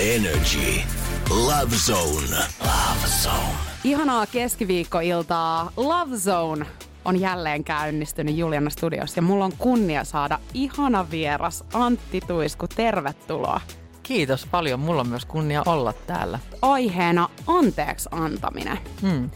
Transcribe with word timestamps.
Energy. 0.00 0.80
Love 1.30 1.76
Zone. 1.76 2.36
Love 2.60 3.06
Zone. 3.22 3.54
Ihanaa 3.84 4.26
keskiviikkoiltaa. 4.26 5.72
Love 5.76 6.16
Zone 6.16 6.66
on 7.04 7.20
jälleen 7.20 7.64
käynnistynyt 7.64 8.36
Juliana 8.36 8.70
Studios 8.70 9.16
ja 9.16 9.22
mulla 9.22 9.44
on 9.44 9.52
kunnia 9.58 10.04
saada 10.04 10.38
ihana 10.54 11.10
vieras 11.10 11.64
Antti 11.72 12.20
Tuisku. 12.20 12.66
Tervetuloa. 12.68 13.60
Kiitos 14.02 14.46
paljon. 14.50 14.80
Mulla 14.80 15.00
on 15.00 15.08
myös 15.08 15.24
kunnia 15.24 15.62
olla 15.66 15.92
täällä. 15.92 16.38
Aiheena 16.62 17.28
anteeksi 17.46 18.08
antaminen. 18.12 18.78
Hmm. 19.02 19.30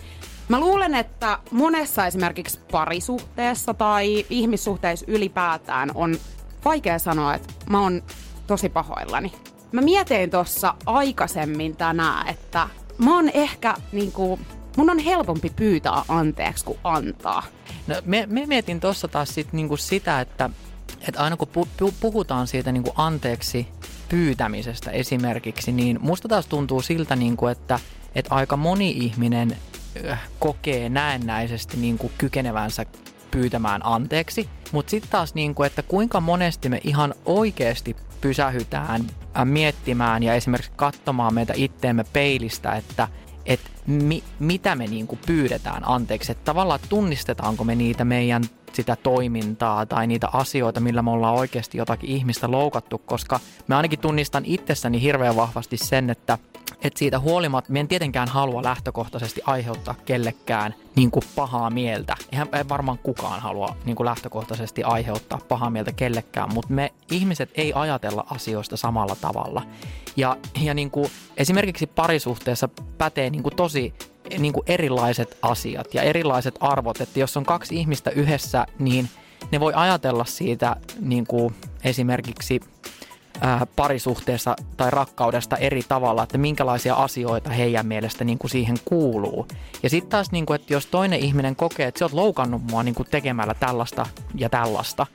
Mä 0.49 0.61
luulen, 0.61 0.95
että 0.95 1.39
monessa 1.51 2.07
esimerkiksi 2.07 2.61
parisuhteessa 2.71 3.75
tai 3.75 4.27
ihmissuhteissa 4.31 5.07
ylipäätään 5.09 5.91
on 5.95 6.17
vaikea 6.65 6.99
sanoa, 6.99 7.35
että 7.35 7.55
mä 7.71 7.81
oon 7.81 8.03
tosi 8.47 8.69
pahoillani. 8.69 9.33
Mä 9.75 9.81
mietin 9.81 10.31
tuossa 10.31 10.75
aikaisemmin 10.87 11.77
tänään, 11.77 12.29
että 12.29 12.69
mä 12.99 13.15
oon 13.17 13.31
ehkä 13.35 13.75
niinku, 13.93 14.39
mun 14.77 14.91
on 14.91 14.99
helpompi 14.99 15.53
pyytää 15.57 16.03
anteeksi 16.09 16.65
kuin 16.65 16.79
antaa. 16.85 17.43
No, 17.87 17.95
me, 18.05 18.27
me 18.31 18.47
mietin 18.47 18.81
tuossa 18.81 19.09
taas 19.09 19.35
sit 19.35 19.53
niinku 19.53 19.77
sitä, 19.77 20.21
että, 20.21 20.51
että 21.09 21.21
aina 21.21 21.37
kun 21.37 21.49
pu, 21.49 21.69
pu, 21.79 21.95
puhutaan 22.01 22.47
siitä 22.47 22.73
niinku 22.73 22.93
anteeksi 22.97 23.69
pyytämisestä 24.09 24.91
esimerkiksi, 24.91 25.73
niin 25.73 25.99
musta 26.01 26.29
taas 26.29 26.47
tuntuu 26.47 26.83
siltä, 26.83 27.17
niinku, 27.17 27.47
että, 27.47 27.81
että 28.15 28.35
aika 28.35 28.57
moni 28.57 28.91
ihminen 28.91 29.57
äh, 30.11 30.21
kokee 30.39 30.89
näennäisesti 30.89 31.77
niinku 31.77 32.13
kykenevänsä 32.19 32.87
pyytämään 33.35 33.81
anteeksi. 33.85 34.49
Mutta 34.73 34.91
sitten 34.91 35.11
taas, 35.11 35.35
niinku, 35.35 35.63
että 35.63 35.83
kuinka 35.83 36.21
monesti 36.21 36.69
me 36.69 36.81
ihan 36.85 37.15
oikeasti 37.27 37.97
pysähytään 38.21 39.01
äh, 39.37 39.45
miettimään 39.45 40.23
ja 40.23 40.35
esimerkiksi 40.35 40.73
katsomaan 40.77 41.35
meitä 41.35 41.53
itteemme 41.57 42.05
peilistä, 42.13 42.73
että 42.73 43.09
et 43.47 43.61
mi, 43.87 44.25
mitä 44.39 44.75
me 44.75 44.87
niinku 44.87 45.19
pyydetään 45.27 45.83
anteeksi. 45.89 46.33
Että 46.33 46.45
tavallaan 46.45 46.81
tunnistetaanko 46.89 47.65
me 47.65 47.75
niitä 47.75 48.05
meidän 48.05 48.45
sitä 48.73 48.97
toimintaa 48.97 49.87
tai 49.87 50.07
niitä 50.07 50.29
asioita, 50.33 50.81
millä 50.81 51.03
me 51.03 51.11
ollaan 51.11 51.35
oikeasti 51.35 51.79
jotakin 51.79 52.11
ihmistä 52.11 52.51
loukattu, 52.51 52.99
koska 52.99 53.41
mä 53.67 53.77
ainakin 53.77 53.99
tunnistan 53.99 54.45
itsessäni 54.47 55.03
hirveän 55.03 55.37
vahvasti 55.37 55.77
sen, 55.77 56.11
että 56.11 56.39
että 56.85 56.99
siitä 56.99 57.19
huolimatta, 57.19 57.73
me 57.73 57.81
en 57.81 57.89
tietenkään 57.89 58.29
halua 58.29 58.63
lähtökohtaisesti 58.63 59.41
aiheuttaa 59.47 59.95
kellekään 60.05 60.75
niin 60.97 61.11
kuin 61.11 61.25
pahaa 61.37 61.71
mieltä. 61.71 62.17
Eihän 62.33 62.49
ei 62.53 62.69
varmaan 62.69 62.99
kukaan 62.99 63.41
halua 63.41 63.77
niin 63.85 63.97
kuin 63.97 64.05
lähtökohtaisesti 64.05 64.83
aiheuttaa 64.83 65.41
pahaa 65.49 65.71
mieltä 65.71 65.93
kellekään, 65.93 66.55
mutta 66.55 66.73
me 66.73 66.93
ihmiset 67.11 67.51
ei 67.55 67.73
ajatella 67.75 68.27
asioista 68.31 68.77
samalla 68.77 69.17
tavalla. 69.21 69.63
Ja, 70.17 70.37
ja 70.61 70.75
niin 70.75 70.91
kuin 70.91 71.11
esimerkiksi 71.37 71.87
parisuhteessa 71.87 72.69
pätee 72.99 73.31
niin 73.31 73.43
kuin 73.43 73.57
tosi 73.57 73.95
niin 74.39 74.53
kuin 74.53 74.65
erilaiset 74.67 75.39
asiat 75.43 75.95
ja 75.95 76.03
erilaiset 76.03 76.55
arvot, 76.61 77.01
että 77.01 77.21
jos 77.21 77.37
on 77.37 77.45
kaksi 77.45 77.77
ihmistä 77.77 78.11
yhdessä, 78.11 78.67
niin 78.79 79.09
ne 79.53 79.61
voi 79.61 79.73
ajatella 79.77 80.25
siitä 80.25 80.77
niin 81.01 81.27
kuin 81.27 81.55
esimerkiksi 81.85 82.61
ää, 83.45 83.67
parisuhteessa 83.77 84.57
tai 84.77 84.91
rakkaudesta 84.91 85.57
eri 85.57 85.83
tavalla, 85.89 86.23
että 86.23 86.39
minkälaisia 86.39 86.95
asioita 86.95 87.51
heidän 87.51 87.87
mielestä 87.87 88.25
niin 88.25 88.39
kuin 88.39 88.51
siihen 88.51 88.77
kuuluu. 88.85 89.47
Ja 89.83 89.91
sitten 89.91 90.11
taas, 90.11 90.33
niin 90.33 90.47
kuin, 90.47 90.55
että 90.55 90.73
jos 90.73 90.87
toinen 90.87 91.21
ihminen 91.21 91.57
kokee, 91.57 91.87
että 91.87 91.99
sä 91.99 92.05
oot 92.05 92.13
loukannut 92.13 92.63
mua 92.71 92.83
niin 92.83 92.95
kuin 92.95 93.09
tekemällä 93.11 93.55
tällaista 93.55 94.07
ja 94.35 94.49
tällaista, 94.49 95.07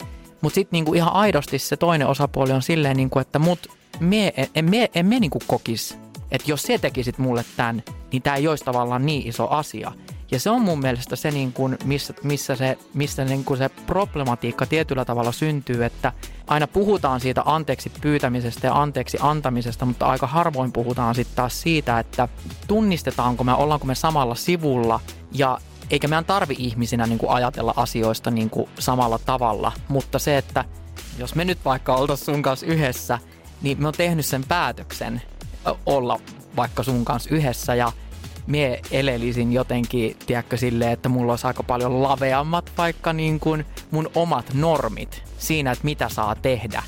mutta 0.42 0.56
sitten 0.56 0.86
niin 0.86 0.96
ihan 0.96 1.14
aidosti 1.14 1.60
se 1.60 1.78
toinen 1.78 2.08
osapuoli 2.08 2.52
on 2.52 2.62
silleen, 2.62 2.98
niin 2.98 3.10
kuin, 3.10 3.22
että 3.22 3.40
mut 3.40 3.68
me, 4.00 4.34
en, 4.56 4.70
me, 4.70 4.90
en 4.96 5.06
me 5.06 5.20
niin 5.20 5.32
kuin 5.32 5.44
kokis, 5.48 5.98
että 6.32 6.52
jos 6.52 6.62
se 6.62 6.78
tekisit 6.78 7.18
mulle 7.18 7.46
tämän, 7.58 7.84
niin 8.12 8.22
tämä 8.22 8.36
ei 8.36 8.48
olisi 8.48 8.66
tavallaan 8.66 9.06
niin 9.06 9.28
iso 9.28 9.48
asia. 9.50 9.92
Ja 10.32 10.40
se 10.40 10.50
on 10.50 10.62
mun 10.62 10.80
mielestä 10.80 11.16
se, 11.16 11.32
niin 11.32 11.54
kuin, 11.54 11.78
missä, 11.84 12.14
missä 12.24 12.56
se, 12.56 12.78
missä 12.94 13.26
niin 13.26 13.44
kuin 13.44 13.58
se 13.58 13.70
problematiikka 13.70 14.66
tietyllä 14.66 15.06
tavalla 15.06 15.32
syntyy, 15.32 15.86
että 15.86 16.14
aina 16.48 16.68
puhutaan 16.68 17.20
siitä 17.20 17.42
anteeksi 17.46 17.92
pyytämisestä 18.02 18.68
ja 18.68 18.82
anteeksi 18.82 19.18
antamisesta, 19.22 19.86
mutta 19.86 20.06
aika 20.06 20.28
harvoin 20.28 20.72
puhutaan 20.72 21.16
sitten 21.16 21.36
taas 21.36 21.62
siitä, 21.62 22.00
että 22.00 22.28
tunnistetaanko 22.68 23.44
me, 23.44 23.54
ollaanko 23.54 23.86
me 23.86 23.96
samalla 23.96 24.36
sivulla 24.36 25.00
ja 25.32 25.58
eikä 25.90 26.08
meidän 26.08 26.26
tarvi 26.26 26.56
ihmisinä 26.58 27.08
niin 27.08 27.20
kuin 27.20 27.32
ajatella 27.32 27.74
asioista 27.76 28.32
niin 28.32 28.50
kuin 28.50 28.70
samalla 28.80 29.20
tavalla, 29.20 29.72
mutta 29.88 30.20
se, 30.20 30.38
että 30.38 30.66
jos 31.18 31.36
me 31.36 31.46
nyt 31.46 31.66
vaikka 31.66 31.96
oltaisiin 31.96 32.26
sun 32.26 32.42
kanssa 32.42 32.66
yhdessä, 32.66 33.20
niin 33.62 33.82
me 33.82 33.88
on 33.88 33.94
tehnyt 33.94 34.26
sen 34.26 34.44
päätöksen 34.44 35.22
olla 35.86 36.20
vaikka 36.56 36.84
sun 36.84 37.06
kanssa 37.06 37.36
yhdessä 37.36 37.76
ja 37.76 37.92
mie 38.50 38.82
elelisin 38.92 39.54
jotenkin, 39.54 40.16
tiedätkö, 40.28 40.58
silleen, 40.58 40.92
että 40.92 41.10
mulla 41.10 41.34
olisi 41.34 41.48
aika 41.48 41.64
paljon 41.64 42.04
laveammat 42.04 42.72
vaikka 42.78 43.14
niin 43.14 43.40
kuin 43.40 43.66
mun 43.92 44.10
omat 44.16 44.54
normit 44.54 45.24
siinä, 45.38 45.72
että 45.72 45.86
mitä 45.86 46.10
saa 46.10 46.36
tehdä. 46.36 46.84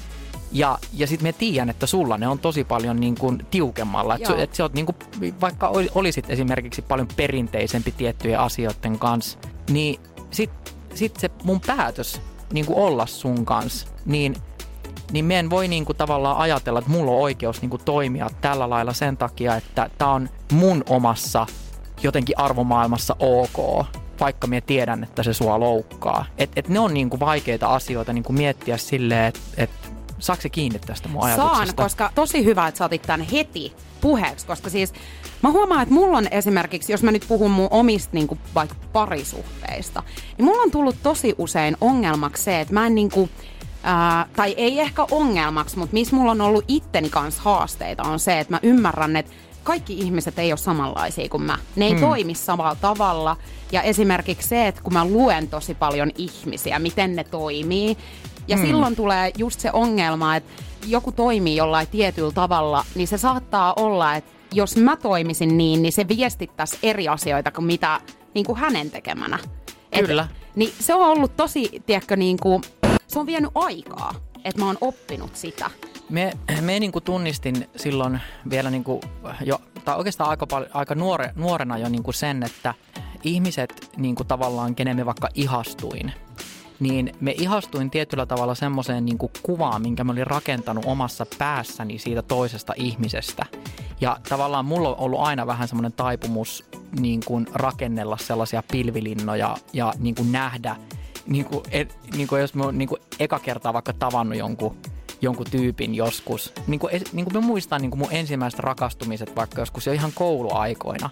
Ja, 0.52 0.78
ja 0.94 1.08
sitten 1.08 1.28
me 1.28 1.34
tiedän, 1.34 1.70
että 1.70 1.86
sulla 1.86 2.18
ne 2.18 2.28
on 2.28 2.40
tosi 2.40 2.64
paljon 2.64 3.00
niin 3.00 3.16
kuin 3.16 3.46
tiukemmalla. 3.52 4.16
Että 4.16 4.36
et 4.38 4.56
sä 4.56 4.64
oot 4.64 4.74
niin 4.74 4.86
kuin, 4.86 4.96
vaikka 5.42 5.72
olisit 5.96 6.30
esimerkiksi 6.30 6.82
paljon 6.82 7.08
perinteisempi 7.16 7.92
tiettyjen 7.92 8.40
asioiden 8.40 9.00
kanssa, 9.00 9.40
niin 9.70 10.00
sitten 10.32 10.74
sit 10.94 11.18
se 11.18 11.30
mun 11.44 11.62
päätös 11.62 12.22
niin 12.54 12.66
kuin 12.66 12.78
olla 12.78 13.06
sun 13.06 13.46
kanssa, 13.46 13.88
niin 14.06 14.36
niin 15.12 15.26
me 15.26 15.40
en 15.40 15.50
voi 15.50 15.68
niinku 15.68 15.94
tavallaan 15.94 16.38
ajatella, 16.38 16.80
että 16.80 16.92
mulla 16.92 17.12
on 17.12 17.18
oikeus 17.18 17.62
niinku 17.62 17.78
toimia 17.78 18.30
tällä 18.42 18.70
lailla 18.70 18.94
sen 18.94 19.18
takia, 19.18 19.56
että 19.56 19.90
tämä 19.98 20.12
on 20.12 20.30
mun 20.52 20.84
omassa 20.90 21.46
jotenkin 22.04 22.40
arvomaailmassa 22.40 23.16
ok, 23.20 23.86
vaikka 24.20 24.48
me 24.48 24.62
tiedän, 24.62 25.04
että 25.04 25.24
se 25.24 25.34
sua 25.34 25.60
loukkaa. 25.60 26.26
Et, 26.38 26.50
et 26.56 26.70
ne 26.70 26.80
on 26.80 26.94
niinku 26.94 27.20
vaikeita 27.20 27.68
asioita 27.68 28.14
niinku 28.14 28.34
miettiä 28.34 28.78
silleen, 28.78 29.26
että 29.26 29.40
et, 29.58 29.70
saako 30.20 30.42
se 30.42 30.50
kiinni 30.50 30.80
tästä 30.80 31.10
mun 31.10 31.24
ajatuksesta? 31.24 31.66
Saan, 31.66 31.76
koska 31.76 32.12
tosi 32.16 32.46
hyvä, 32.46 32.68
että 32.68 32.78
sä 32.78 32.86
otit 32.86 33.02
tämän 33.02 33.22
heti 33.22 33.74
puheeksi, 34.02 34.46
koska 34.46 34.70
siis 34.70 34.94
mä 35.42 35.52
huomaan, 35.52 35.82
että 35.82 35.94
mulla 35.94 36.18
on 36.18 36.28
esimerkiksi, 36.32 36.92
jos 36.92 37.04
mä 37.04 37.12
nyt 37.12 37.26
puhun 37.28 37.52
mun 37.52 37.68
omista 37.72 38.10
niin 38.14 38.28
kuin 38.28 38.40
vaikka 38.56 38.76
parisuhteista, 38.94 40.04
niin 40.38 40.46
mulla 40.46 40.62
on 40.62 40.72
tullut 40.72 40.96
tosi 41.04 41.36
usein 41.38 41.78
ongelmaksi 41.82 42.44
se, 42.44 42.62
että 42.62 42.74
mä 42.74 42.88
en 42.88 42.96
niin 42.96 43.10
kuin, 43.12 43.30
ää, 43.84 44.26
tai 44.36 44.54
ei 44.58 44.80
ehkä 44.80 45.06
ongelmaksi, 45.12 45.80
mutta 45.80 45.94
missä 45.94 46.16
mulla 46.16 46.32
on 46.32 46.42
ollut 46.42 46.66
itteni 46.68 47.10
kanssa 47.10 47.42
haasteita 47.42 48.04
on 48.04 48.20
se, 48.20 48.40
että 48.40 48.54
mä 48.54 48.60
ymmärrän, 48.64 49.16
että 49.16 49.32
kaikki 49.64 49.94
ihmiset 49.94 50.40
ei 50.40 50.52
ole 50.52 50.58
samanlaisia 50.58 51.30
kuin 51.30 51.44
mä. 51.44 51.58
Ne 51.76 51.86
ei 51.86 51.92
hmm. 51.92 52.02
toimi 52.02 52.36
samalla 52.36 52.76
tavalla. 52.76 53.38
Ja 53.72 53.82
esimerkiksi 53.82 54.48
se, 54.48 54.68
että 54.68 54.82
kun 54.82 54.94
mä 54.94 55.06
luen 55.06 55.48
tosi 55.48 55.76
paljon 55.76 56.12
ihmisiä, 56.18 56.80
miten 56.80 57.16
ne 57.16 57.24
toimii, 57.24 57.98
ja 58.48 58.58
hmm. 58.58 58.66
silloin 58.66 58.96
tulee 58.96 59.32
just 59.38 59.60
se 59.60 59.72
ongelma, 59.74 60.36
että 60.36 60.52
joku 60.88 61.12
toimii 61.12 61.56
jollain 61.56 61.88
tietyllä 61.88 62.32
tavalla, 62.32 62.86
niin 62.96 63.08
se 63.08 63.18
saattaa 63.18 63.74
olla, 63.76 64.16
että 64.16 64.32
jos 64.54 64.78
mä 64.78 64.98
toimisin 64.98 65.58
niin, 65.58 65.82
niin 65.82 65.94
se 65.94 66.08
viestittäisi 66.08 66.78
eri 66.84 67.08
asioita 67.08 67.52
kuin 67.52 67.66
mitä 67.66 68.02
niin 68.34 68.46
kuin 68.46 68.60
hänen 68.60 68.92
tekemänä. 68.92 69.40
Kyllä. 69.92 70.28
Et, 70.32 70.56
niin 70.56 70.74
se 70.80 70.94
on 70.94 71.02
ollut 71.02 71.38
tosi, 71.38 71.84
tiedätkö, 71.86 72.16
niin 72.16 72.38
kuin, 72.38 72.64
se 73.08 73.20
on 73.20 73.26
vienyt 73.26 73.52
aikaa, 73.56 74.16
että 74.44 74.62
mä 74.62 74.66
oon 74.66 74.78
oppinut 74.82 75.36
sitä. 75.36 75.70
Me, 76.10 76.32
me 76.62 76.80
niin 76.80 76.92
kuin 76.92 77.04
tunnistin 77.04 77.70
silloin 77.76 78.20
vielä 78.50 78.70
niin 78.70 78.84
kuin 78.84 79.02
jo, 79.46 79.62
tai 79.86 79.98
oikeastaan 79.98 80.30
aika, 80.30 80.48
paljon, 80.48 80.72
aika 80.74 80.96
nuore, 80.96 81.34
nuorena 81.36 81.78
jo 81.78 81.90
niin 81.90 82.04
kuin 82.04 82.16
sen, 82.16 82.44
että 82.44 82.74
ihmiset 83.24 83.92
niin 83.98 84.16
kuin 84.16 84.28
tavallaan, 84.28 84.76
kenen 84.76 84.96
me 84.96 85.06
vaikka 85.06 85.30
ihastuin, 85.34 86.14
niin 86.80 87.14
me 87.20 87.32
ihastuin 87.32 87.92
tietyllä 87.92 88.26
tavalla 88.26 88.56
semmoiseen 88.56 89.06
niin 89.06 89.18
kuvaan, 89.44 89.82
minkä 89.82 90.04
mä 90.04 90.12
olin 90.12 90.28
rakentanut 90.28 90.86
omassa 90.86 91.26
päässäni 91.38 92.00
siitä 92.00 92.22
toisesta 92.22 92.74
ihmisestä. 92.76 93.46
Ja 94.02 94.18
tavallaan 94.30 94.66
mulla 94.66 94.90
on 94.90 95.00
ollut 95.00 95.20
aina 95.20 95.48
vähän 95.48 95.68
semmoinen 95.68 95.94
taipumus 95.94 96.66
niin 97.00 97.20
kuin 97.26 97.48
rakennella 97.54 98.18
sellaisia 98.18 98.64
pilvilinnoja 98.72 99.58
ja 99.74 99.94
niin 100.00 100.16
kuin 100.16 100.32
nähdä, 100.32 100.76
niin 101.28 101.46
kuin, 101.46 101.64
et, 101.72 101.98
niin 102.16 102.28
kuin 102.28 102.42
jos 102.42 102.54
mä 102.54 102.64
oon 102.64 102.78
niin 102.78 102.90
kuin 102.90 103.02
eka 103.20 103.40
kertaa 103.40 103.74
vaikka 103.74 103.94
tavannut 103.94 104.38
jonkun 104.38 104.78
jonkun 105.22 105.46
tyypin 105.52 105.96
joskus. 105.96 106.54
Niin 106.68 106.80
kuin, 106.80 107.02
niin 107.14 107.26
kuin 107.26 107.34
mä 107.34 107.48
muistan 107.48 107.82
niin 107.82 107.92
kuin 107.92 108.00
mun 108.00 108.12
ensimmäiset 108.12 108.60
rakastumiset 108.60 109.36
vaikka 109.36 109.62
joskus 109.62 109.86
jo 109.86 109.94
ihan 109.94 110.12
kouluaikoina. 110.16 111.10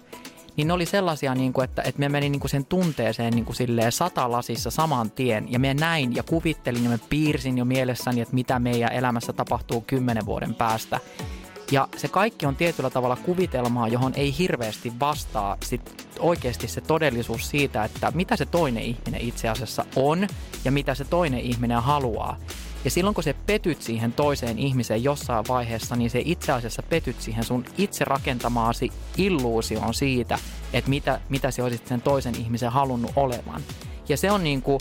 Niin 0.56 0.68
ne 0.68 0.72
oli 0.72 0.86
sellaisia, 0.86 1.34
niin 1.34 1.52
kuin, 1.52 1.64
että, 1.64 1.82
että 1.82 2.00
me 2.00 2.08
meni 2.08 2.28
niin 2.28 2.40
kuin 2.40 2.50
sen 2.50 2.64
tunteeseen 2.64 3.32
niin 3.32 3.44
kuin 3.44 3.56
silleen 3.56 3.92
satalasissa 3.92 4.70
saman 4.70 5.10
tien. 5.10 5.52
Ja 5.52 5.58
me 5.58 5.74
näin 5.74 6.16
ja 6.16 6.22
kuvittelin 6.22 6.84
ja 6.84 6.90
me 6.90 6.98
piirsin 7.10 7.58
jo 7.58 7.64
mielessäni, 7.64 8.20
että 8.20 8.34
mitä 8.34 8.58
meidän 8.58 8.92
elämässä 8.92 9.32
tapahtuu 9.32 9.80
kymmenen 9.80 10.26
vuoden 10.26 10.54
päästä. 10.54 11.00
Ja 11.70 11.88
se 11.96 12.08
kaikki 12.08 12.46
on 12.46 12.56
tietyllä 12.56 12.90
tavalla 12.90 13.16
kuvitelmaa, 13.16 13.88
johon 13.88 14.12
ei 14.16 14.38
hirveästi 14.38 14.92
vastaa 15.00 15.56
sit 15.64 16.06
oikeasti 16.18 16.68
se 16.68 16.80
todellisuus 16.80 17.50
siitä, 17.50 17.84
että 17.84 18.12
mitä 18.14 18.36
se 18.36 18.46
toinen 18.46 18.82
ihminen 18.82 19.20
itse 19.20 19.48
asiassa 19.48 19.84
on 19.96 20.26
ja 20.64 20.72
mitä 20.72 20.94
se 20.94 21.04
toinen 21.04 21.40
ihminen 21.40 21.82
haluaa. 21.82 22.36
Ja 22.84 22.90
silloin 22.90 23.14
kun 23.14 23.24
se 23.24 23.34
petyt 23.46 23.82
siihen 23.82 24.12
toiseen 24.12 24.58
ihmiseen 24.58 25.04
jossain 25.04 25.44
vaiheessa, 25.48 25.96
niin 25.96 26.10
se 26.10 26.22
itse 26.24 26.52
asiassa 26.52 26.82
petyt 26.82 27.20
siihen 27.20 27.44
sun 27.44 27.64
itse 27.78 28.04
rakentamaasi 28.04 28.92
illuusioon 29.16 29.94
siitä, 29.94 30.38
että 30.72 30.90
mitä, 30.90 31.20
mitä 31.28 31.50
se 31.50 31.62
olisit 31.62 31.86
sen 31.86 32.02
toisen 32.02 32.34
ihmisen 32.34 32.72
halunnut 32.72 33.12
olevan. 33.16 33.62
Ja 34.08 34.16
se 34.16 34.30
on 34.30 34.44
niin 34.44 34.62
kuin, 34.62 34.80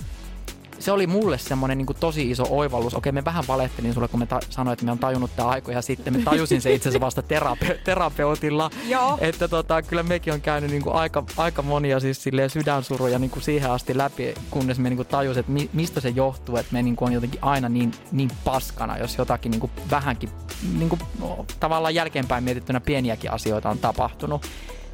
se 0.79 0.91
oli 0.91 1.07
mulle 1.07 1.37
semmoinen 1.37 1.77
niin 1.77 1.87
tosi 1.99 2.31
iso 2.31 2.43
oivallus. 2.49 2.95
Okei, 2.95 3.11
me 3.11 3.25
vähän 3.25 3.43
valettelin 3.47 3.93
sulle, 3.93 4.07
kun 4.07 4.19
me 4.19 4.25
ta- 4.25 4.39
sanoin, 4.49 4.73
että 4.73 4.85
me 4.85 4.91
on 4.91 4.99
tajunnut 4.99 5.35
tämä 5.35 5.49
aikoja 5.49 5.81
sitten. 5.81 6.13
Me 6.13 6.23
tajusin 6.23 6.61
se 6.61 6.73
itse 6.73 6.89
asiassa 6.89 7.05
vasta 7.05 7.21
terape- 7.21 7.77
terapeutilla. 7.83 8.69
Joo. 8.87 9.17
Että 9.21 9.47
tota, 9.47 9.81
kyllä 9.81 10.03
mekin 10.03 10.33
on 10.33 10.41
käynyt 10.41 10.71
niin 10.71 10.81
kuin 10.81 10.95
aika, 10.95 11.23
aika 11.37 11.61
monia 11.61 11.99
siis 11.99 12.23
sydänsuruja 12.47 13.19
niin 13.19 13.31
kuin 13.31 13.43
siihen 13.43 13.71
asti 13.71 13.97
läpi, 13.97 14.33
kunnes 14.51 14.79
me 14.79 14.89
niin 14.89 14.97
kuin 14.97 15.07
tajusin, 15.07 15.39
että 15.39 15.51
mi- 15.51 15.69
mistä 15.73 16.01
se 16.01 16.09
johtuu, 16.09 16.57
että 16.57 16.73
me 16.73 16.81
niin 16.81 16.95
kuin 16.95 17.07
on 17.07 17.13
jotenkin 17.13 17.43
aina 17.43 17.69
niin, 17.69 17.91
niin 18.11 18.29
paskana, 18.43 18.97
jos 18.97 19.17
jotakin 19.17 19.51
niin 19.51 19.59
kuin 19.59 19.71
vähänkin 19.91 20.29
niin 20.77 20.89
kuin, 20.89 20.99
no, 21.19 21.45
tavallaan 21.59 21.95
jälkeenpäin 21.95 22.43
mietittynä 22.43 22.79
pieniäkin 22.79 23.31
asioita 23.31 23.69
on 23.69 23.79
tapahtunut. 23.79 24.45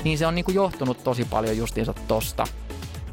Niin 0.04 0.18
se 0.18 0.28
on 0.28 0.36
niin 0.36 0.46
kuin 0.46 0.56
johtunut 0.56 1.04
tosi 1.04 1.26
paljon 1.26 1.58
justiinsa 1.58 1.94
tosta. 2.08 2.48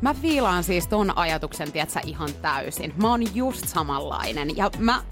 Mä 0.03 0.15
fiilaan 0.15 0.65
siis 0.65 0.87
ton 0.87 1.19
ajatuksen, 1.19 1.73
tietsä, 1.73 2.01
ihan 2.07 2.29
täysin. 2.43 2.95
Mä 2.97 3.09
oon 3.09 3.35
just 3.37 3.69
samanlainen. 3.69 4.57
Ja 4.57 4.71
mä, 4.79 5.03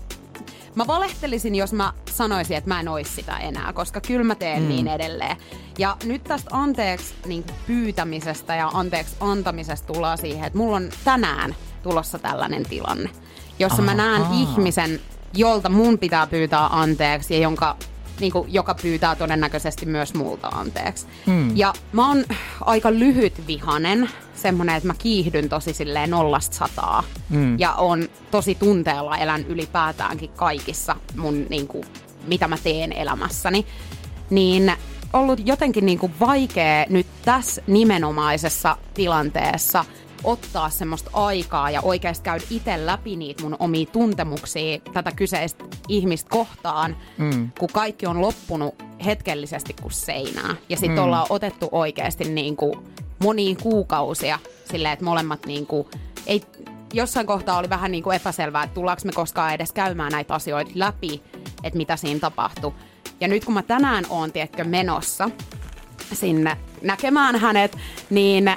mä 0.75 0.87
valehtelisin, 0.87 1.54
jos 1.54 1.72
mä 1.72 1.92
sanoisin, 2.10 2.56
että 2.56 2.69
mä 2.69 2.81
en 2.81 2.88
ois 2.88 3.14
sitä 3.14 3.38
enää, 3.38 3.72
koska 3.72 4.00
kyllä 4.00 4.25
mä 4.25 4.34
teen 4.34 4.62
mm. 4.62 4.69
niin 4.69 4.88
edelleen. 4.88 5.37
Ja 5.78 5.96
nyt 6.04 6.25
tästä 6.25 6.50
anteeksi 6.52 7.14
niin 7.26 7.44
pyytämisestä 7.66 8.54
ja 8.54 8.70
anteeksi 8.75 9.16
antamisesta 9.20 9.92
tullaan 9.92 10.19
siihen, 10.19 10.44
että 10.44 10.58
mulla 10.58 10.76
on 10.76 10.90
tänään 11.04 11.54
tulossa 11.82 12.19
tällainen 12.19 12.62
tilanne, 12.62 13.10
jossa 13.58 13.82
mä 13.82 13.94
näen 13.94 14.22
ihmisen, 14.32 15.00
jolta 15.34 15.69
mun 15.69 15.98
pitää 15.98 16.26
pyytää 16.26 16.66
anteeksi 16.66 17.34
ja 17.34 17.40
jonka 17.40 17.76
niin 18.20 18.32
kuin, 18.32 18.52
joka 18.52 18.75
pyytää 18.82 19.14
todennäköisesti 19.14 19.87
myös 19.87 20.14
multa 20.14 20.49
anteeksi. 20.49 21.06
Hmm. 21.26 21.56
Ja 21.56 21.72
mä 21.93 22.08
oon 22.08 22.25
aika 22.61 22.93
lyhyt 22.93 23.46
vihanen, 23.46 24.11
semmonen, 24.34 24.76
että 24.76 24.87
mä 24.87 24.94
kiihdyn 24.99 25.49
tosi 25.49 25.72
silleen 25.72 26.11
nollasta 26.11 26.56
sataa. 26.56 27.05
Hmm. 27.31 27.58
Ja 27.58 27.72
on 27.72 28.08
tosi 28.31 28.55
tunteella 28.55 29.19
elän 29.19 29.44
ylipäätäänkin 29.46 30.31
kaikissa 30.31 30.96
mun, 31.17 31.46
niin 31.50 31.67
kuin, 31.67 31.84
mitä 32.26 32.49
mä 32.49 32.58
teen 32.62 32.93
elämässäni. 32.93 33.67
Niin 34.31 34.72
ollut 35.12 35.46
jotenkin 35.46 35.87
niin 35.87 35.99
kuin 35.99 36.12
vaikea 36.20 36.87
nyt 36.88 37.06
tässä 37.25 37.62
nimenomaisessa 37.67 38.76
tilanteessa– 38.94 39.84
ottaa 40.25 40.70
semmoista 40.70 41.11
aikaa 41.12 41.70
ja 41.70 41.81
oikeasti 41.81 42.25
käydä 42.25 42.44
itse 42.50 42.87
läpi 42.87 43.17
niitä 43.17 43.43
mun 43.43 43.56
omia 43.58 43.87
tuntemuksia 43.87 44.78
tätä 44.93 45.12
kyseistä 45.12 45.64
ihmistä 45.88 46.31
kohtaan, 46.31 46.96
mm. 47.19 47.50
kun 47.58 47.69
kaikki 47.72 48.06
on 48.06 48.20
loppunut 48.20 48.75
hetkellisesti 49.05 49.76
kuin 49.82 49.93
seinää. 49.93 50.56
Ja 50.69 50.76
sitten 50.76 50.99
mm. 50.99 51.05
ollaan 51.05 51.26
otettu 51.31 51.69
oikeasti 51.72 52.25
niin 52.25 52.56
kuin 52.56 52.75
monia 53.22 53.56
kuukausia 53.62 54.38
silleen, 54.70 54.93
että 54.93 55.05
molemmat 55.05 55.46
niin 55.46 55.67
kuin, 55.67 55.87
ei, 56.26 56.43
jossain 56.93 57.26
kohtaa 57.26 57.58
oli 57.58 57.69
vähän 57.69 57.90
niin 57.90 58.02
kuin 58.02 58.17
epäselvää, 58.17 58.62
että 58.62 58.75
tullaanko 58.75 59.02
me 59.05 59.12
koskaan 59.12 59.55
edes 59.55 59.72
käymään 59.72 60.12
näitä 60.12 60.34
asioita 60.34 60.70
läpi, 60.75 61.22
että 61.64 61.76
mitä 61.76 61.96
siinä 61.96 62.20
tapahtui. 62.20 62.72
Ja 63.20 63.28
nyt 63.28 63.44
kun 63.44 63.55
mä 63.55 63.62
tänään 63.62 64.05
oon, 64.08 64.32
tiedätkö, 64.32 64.64
menossa 64.64 65.31
sinne 66.12 66.56
näkemään 66.82 67.37
hänet, 67.37 67.78
niin 68.11 68.50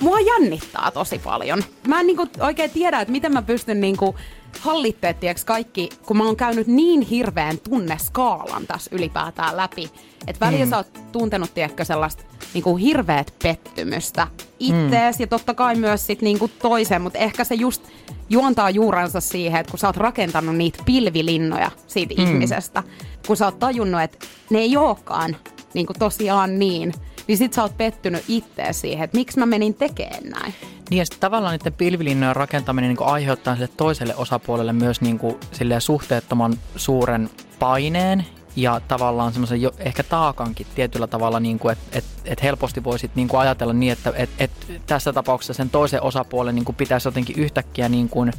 mua 0.00 0.20
jännittää 0.20 0.90
tosi 0.90 1.18
paljon. 1.18 1.64
Mä 1.86 2.00
en 2.00 2.06
niinku 2.06 2.26
oikein 2.40 2.70
tiedä, 2.70 3.00
että 3.00 3.12
miten 3.12 3.32
mä 3.32 3.42
pystyn 3.42 3.80
niinku 3.80 4.14
hallitteeksi 4.60 5.46
kaikki, 5.46 5.88
kun 6.06 6.16
mä 6.16 6.24
oon 6.24 6.36
käynyt 6.36 6.66
niin 6.66 7.02
hirveän 7.02 7.58
tunneskaalan 7.58 8.66
tässä 8.66 8.90
ylipäätään 8.94 9.56
läpi. 9.56 9.90
Että 10.26 10.46
välillä 10.46 10.64
mm. 10.64 10.70
sä 10.70 10.76
oot 10.76 11.00
tuntenut, 11.12 11.54
tiedätkö, 11.54 11.84
sellaista 11.84 12.24
niinku 12.54 12.76
hirveät 12.76 13.34
pettymystä 13.42 14.26
ittees 14.58 15.18
mm. 15.18 15.22
ja 15.22 15.26
totta 15.26 15.54
kai 15.54 15.74
myös 15.74 16.06
sit 16.06 16.22
niinku 16.22 16.48
toiseen, 16.48 17.02
mutta 17.02 17.18
ehkä 17.18 17.44
se 17.44 17.54
just 17.54 17.82
juontaa 18.30 18.70
juuransa 18.70 19.20
siihen, 19.20 19.60
että 19.60 19.70
kun 19.70 19.78
sä 19.78 19.86
oot 19.86 19.96
rakentanut 19.96 20.56
niitä 20.56 20.82
pilvilinnoja 20.84 21.70
siitä 21.86 22.14
mm. 22.18 22.24
ihmisestä, 22.24 22.82
kun 23.26 23.36
sä 23.36 23.44
oot 23.44 23.58
tajunnut, 23.58 24.02
että 24.02 24.26
ne 24.50 24.58
ei 24.58 24.76
olekaan 24.76 25.36
niinku 25.74 25.92
tosiaan 25.98 26.58
niin, 26.58 26.94
niin 27.26 27.38
sit 27.38 27.52
sä 27.52 27.62
oot 27.62 27.76
pettynyt 27.76 28.24
itse 28.28 28.66
siihen, 28.70 29.04
että 29.04 29.16
miksi 29.16 29.38
mä 29.38 29.46
menin 29.46 29.74
tekemään 29.74 30.24
näin. 30.24 30.54
Niin 30.90 30.98
ja 30.98 31.04
sitten 31.04 31.20
tavallaan 31.20 31.52
niiden 31.52 31.72
pilvilinnojen 31.72 32.36
rakentaminen 32.36 32.88
niin 32.88 33.08
aiheuttaa 33.08 33.54
sille 33.54 33.68
toiselle 33.76 34.16
osapuolelle 34.16 34.72
myös 34.72 35.00
niin 35.00 35.18
kuin, 35.18 35.36
suhteettoman 35.78 36.54
suuren 36.76 37.30
paineen 37.58 38.24
ja 38.56 38.80
tavallaan 38.88 39.32
semmoisen 39.32 39.62
jo, 39.62 39.70
ehkä 39.78 40.02
taakankin 40.02 40.66
tietyllä 40.74 41.06
tavalla, 41.06 41.40
niin 41.40 41.58
kuin, 41.58 41.72
että 41.72 41.98
et, 41.98 42.04
et 42.24 42.42
helposti 42.42 42.84
voisit 42.84 43.10
niin 43.14 43.28
kuin 43.28 43.40
ajatella 43.40 43.72
niin, 43.72 43.92
että 43.92 44.12
et, 44.16 44.30
et 44.38 44.50
tässä 44.86 45.12
tapauksessa 45.12 45.54
sen 45.54 45.70
toisen 45.70 46.02
osapuolen 46.02 46.54
niin 46.54 46.64
kuin 46.64 46.76
pitäisi 46.76 47.08
jotenkin 47.08 47.38
yhtäkkiä 47.38 47.88
niin 47.88 48.08
kuin 48.08 48.32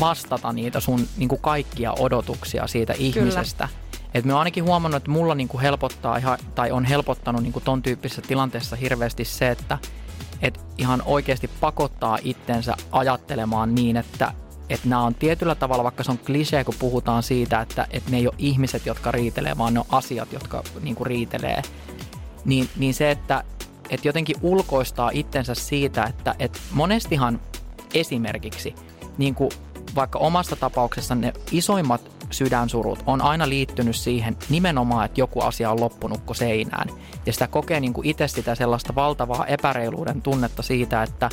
vastata 0.00 0.52
niitä 0.52 0.80
sun 0.80 1.08
niin 1.16 1.28
kuin 1.28 1.40
kaikkia 1.40 1.92
odotuksia 1.98 2.66
siitä 2.66 2.94
ihmisestä. 2.98 3.68
Kyllä. 3.68 3.85
Et 4.16 4.24
mä 4.24 4.32
oon 4.32 4.38
ainakin 4.38 4.64
huomannut, 4.64 4.96
että 4.96 5.10
mulla 5.10 5.34
niinku 5.34 5.60
helpottaa 5.60 6.16
ihan, 6.16 6.38
tai 6.54 6.70
on 6.70 6.84
helpottanut 6.84 7.42
niinku 7.42 7.60
ton 7.60 7.82
tyyppisessä 7.82 8.22
tilanteessa 8.22 8.76
hirveästi 8.76 9.24
se, 9.24 9.50
että 9.50 9.78
et 10.42 10.60
ihan 10.78 11.02
oikeasti 11.06 11.50
pakottaa 11.60 12.18
itsensä 12.22 12.76
ajattelemaan 12.92 13.74
niin, 13.74 13.96
että 13.96 14.32
että 14.70 14.88
nämä 14.88 15.02
on 15.02 15.14
tietyllä 15.14 15.54
tavalla, 15.54 15.84
vaikka 15.84 16.04
se 16.04 16.10
on 16.10 16.18
klisee, 16.18 16.64
kun 16.64 16.74
puhutaan 16.78 17.22
siitä, 17.22 17.60
että, 17.60 17.86
että 17.90 18.10
ne 18.10 18.16
ei 18.16 18.26
ole 18.26 18.34
ihmiset, 18.38 18.86
jotka 18.86 19.10
riitelee, 19.10 19.58
vaan 19.58 19.74
ne 19.74 19.80
on 19.80 19.86
asiat, 19.92 20.32
jotka 20.32 20.62
niinku 20.82 21.04
riitelee. 21.04 21.62
Niin, 22.44 22.68
niin 22.76 22.94
se, 22.94 23.10
että, 23.10 23.44
että 23.90 24.08
jotenkin 24.08 24.36
ulkoistaa 24.42 25.10
itsensä 25.14 25.54
siitä, 25.54 26.04
että, 26.04 26.34
että 26.38 26.58
monestihan 26.72 27.40
esimerkiksi, 27.94 28.74
niin 29.18 29.34
kuin 29.34 29.50
vaikka 29.94 30.18
omassa 30.18 30.56
tapauksessa 30.56 31.14
ne 31.14 31.32
isoimmat 31.52 32.15
sydänsurut 32.30 33.02
on 33.06 33.22
aina 33.22 33.48
liittynyt 33.48 33.96
siihen 33.96 34.36
nimenomaan, 34.48 35.04
että 35.04 35.20
joku 35.20 35.40
asia 35.40 35.70
on 35.70 35.80
loppunut 35.80 36.20
kuin 36.20 36.36
seinään. 36.36 36.88
Ja 37.26 37.32
sitä 37.32 37.46
kokee 37.46 37.80
niin 37.80 37.92
kuin 37.92 38.06
itse 38.06 38.28
sitä 38.28 38.54
sellaista 38.54 38.94
valtavaa 38.94 39.46
epäreiluuden 39.46 40.22
tunnetta 40.22 40.62
siitä, 40.62 41.02
että, 41.02 41.30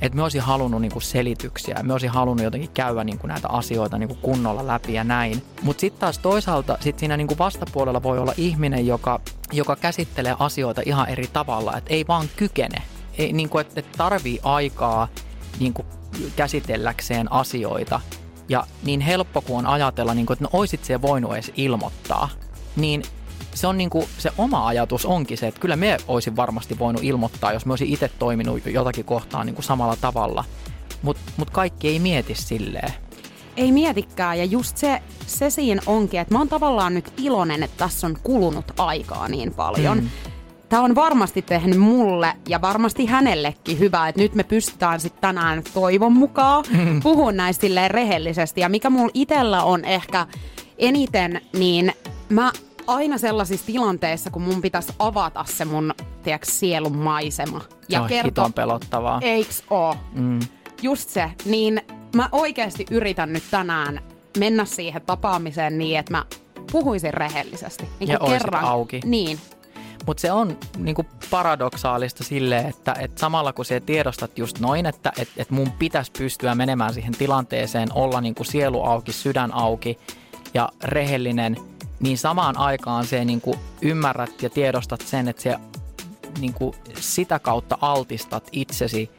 että 0.00 0.16
me 0.16 0.22
olisin 0.22 0.40
halunnut 0.40 0.92
kuin 0.92 1.02
selityksiä, 1.02 1.82
me 1.82 1.92
olisin 1.92 2.10
halunnut 2.10 2.44
jotenkin 2.44 2.70
käydä 2.74 3.04
kuin 3.20 3.28
näitä 3.28 3.48
asioita 3.48 3.98
niin 3.98 4.08
kuin 4.08 4.20
kunnolla 4.22 4.66
läpi 4.66 4.94
ja 4.94 5.04
näin. 5.04 5.42
Mutta 5.62 5.80
sitten 5.80 6.00
taas 6.00 6.18
toisaalta 6.18 6.78
sit 6.80 6.98
siinä 6.98 7.16
niin 7.16 7.28
kuin 7.28 7.38
vastapuolella 7.38 8.02
voi 8.02 8.18
olla 8.18 8.32
ihminen, 8.36 8.86
joka, 8.86 9.20
joka 9.52 9.76
käsittelee 9.76 10.36
asioita 10.38 10.82
ihan 10.86 11.08
eri 11.08 11.26
tavalla, 11.32 11.76
että 11.76 11.94
ei 11.94 12.04
vaan 12.08 12.26
kykene. 12.36 12.82
Ei, 13.18 13.32
niin 13.32 13.48
kuin, 13.48 13.60
että 13.60 13.82
tarvii 13.96 14.40
aikaa 14.42 15.08
kuin 15.74 15.86
käsitelläkseen 16.36 17.32
asioita– 17.32 18.00
ja 18.48 18.64
niin 18.82 19.00
helppo 19.00 19.40
kuin 19.40 19.58
on 19.58 19.66
ajatella, 19.66 20.14
niin 20.14 20.26
kuin, 20.26 20.34
että 20.34 20.44
no 20.44 20.50
oisit 20.52 20.84
se 20.84 21.02
voinut 21.02 21.32
edes 21.32 21.52
ilmoittaa, 21.56 22.28
niin 22.76 23.02
se 23.54 23.66
on 23.66 23.78
niin 23.78 23.90
kuin, 23.90 24.08
se 24.18 24.30
oma 24.38 24.66
ajatus 24.66 25.06
onkin 25.06 25.38
se, 25.38 25.46
että 25.46 25.60
kyllä 25.60 25.76
me 25.76 25.96
olisin 26.08 26.36
varmasti 26.36 26.78
voinut 26.78 27.04
ilmoittaa, 27.04 27.52
jos 27.52 27.66
me 27.66 27.72
olisin 27.72 27.88
itse 27.88 28.10
toiminut 28.18 28.66
jotakin 28.66 29.04
kohtaa 29.04 29.44
niin 29.44 29.54
kuin 29.54 29.64
samalla 29.64 29.96
tavalla. 30.00 30.44
Mutta 31.02 31.22
mut 31.36 31.50
kaikki 31.50 31.88
ei 31.88 31.98
mieti 31.98 32.34
silleen. 32.34 32.92
Ei 33.56 33.72
mietikään 33.72 34.38
ja 34.38 34.44
just 34.44 34.76
se, 34.76 35.02
se 35.26 35.50
siinä 35.50 35.82
onkin, 35.86 36.20
että 36.20 36.34
mä 36.34 36.38
oon 36.38 36.48
tavallaan 36.48 36.94
nyt 36.94 37.12
iloinen, 37.16 37.62
että 37.62 37.76
tässä 37.76 38.06
on 38.06 38.18
kulunut 38.22 38.72
aikaa 38.78 39.28
niin 39.28 39.54
paljon. 39.54 39.98
Mm 39.98 40.10
tämä 40.68 40.82
on 40.82 40.94
varmasti 40.94 41.42
tehnyt 41.42 41.78
mulle 41.78 42.32
ja 42.48 42.60
varmasti 42.60 43.06
hänellekin 43.06 43.78
hyvää, 43.78 44.08
että 44.08 44.20
nyt 44.20 44.34
me 44.34 44.42
pystytään 44.42 45.00
sitten 45.00 45.20
tänään 45.20 45.62
toivon 45.74 46.12
mukaan 46.12 46.64
mm. 46.70 47.02
puhun 47.02 47.36
näistä 47.36 47.66
rehellisesti. 47.88 48.60
Ja 48.60 48.68
mikä 48.68 48.90
mulla 48.90 49.10
itellä 49.14 49.62
on 49.62 49.84
ehkä 49.84 50.26
eniten, 50.78 51.40
niin 51.52 51.92
mä 52.28 52.52
aina 52.86 53.18
sellaisissa 53.18 53.66
tilanteissa, 53.66 54.30
kun 54.30 54.42
mun 54.42 54.62
pitäisi 54.62 54.92
avata 54.98 55.44
se 55.48 55.64
mun, 55.64 55.94
tiedätkö, 56.22 56.46
sielun 56.50 56.96
maisema. 56.96 57.60
Ja 57.88 58.02
oh, 58.02 58.08
kertoa, 58.08 58.50
pelottavaa. 58.54 59.20
Eiks 59.22 59.64
oo? 59.70 59.96
Mm. 60.12 60.40
Just 60.82 61.08
se. 61.08 61.30
Niin 61.44 61.80
mä 62.16 62.28
oikeasti 62.32 62.86
yritän 62.90 63.32
nyt 63.32 63.44
tänään 63.50 64.00
mennä 64.38 64.64
siihen 64.64 65.02
tapaamiseen 65.02 65.78
niin, 65.78 65.98
että 65.98 66.12
mä 66.12 66.24
puhuisin 66.72 67.14
rehellisesti. 67.14 67.88
Niin 68.00 68.08
ja 68.08 68.18
kerran. 68.28 68.64
auki. 68.64 69.00
Niin, 69.04 69.38
mutta 70.08 70.20
se 70.20 70.32
on 70.32 70.58
niinku 70.78 71.06
paradoksaalista 71.30 72.24
sille, 72.24 72.58
että 72.58 72.96
et 73.00 73.18
samalla 73.18 73.52
kun 73.52 73.64
se 73.64 73.80
tiedostat 73.80 74.38
just 74.38 74.58
noin, 74.58 74.86
että 74.86 75.12
et, 75.18 75.28
et 75.36 75.50
mun 75.50 75.70
pitäisi 75.72 76.12
pystyä 76.18 76.54
menemään 76.54 76.94
siihen 76.94 77.12
tilanteeseen, 77.12 77.88
olla 77.92 78.20
niinku 78.20 78.44
sielu 78.44 78.84
auki, 78.84 79.12
sydän 79.12 79.54
auki 79.54 79.98
ja 80.54 80.68
rehellinen, 80.84 81.56
niin 82.00 82.18
samaan 82.18 82.58
aikaan 82.58 83.06
se 83.06 83.24
niinku 83.24 83.56
ymmärrät 83.82 84.42
ja 84.42 84.50
tiedostat 84.50 85.00
sen, 85.00 85.28
että 85.28 85.42
se 85.42 85.56
niinku 86.40 86.74
sitä 87.00 87.38
kautta 87.38 87.78
altistat 87.80 88.48
itsesi 88.52 89.10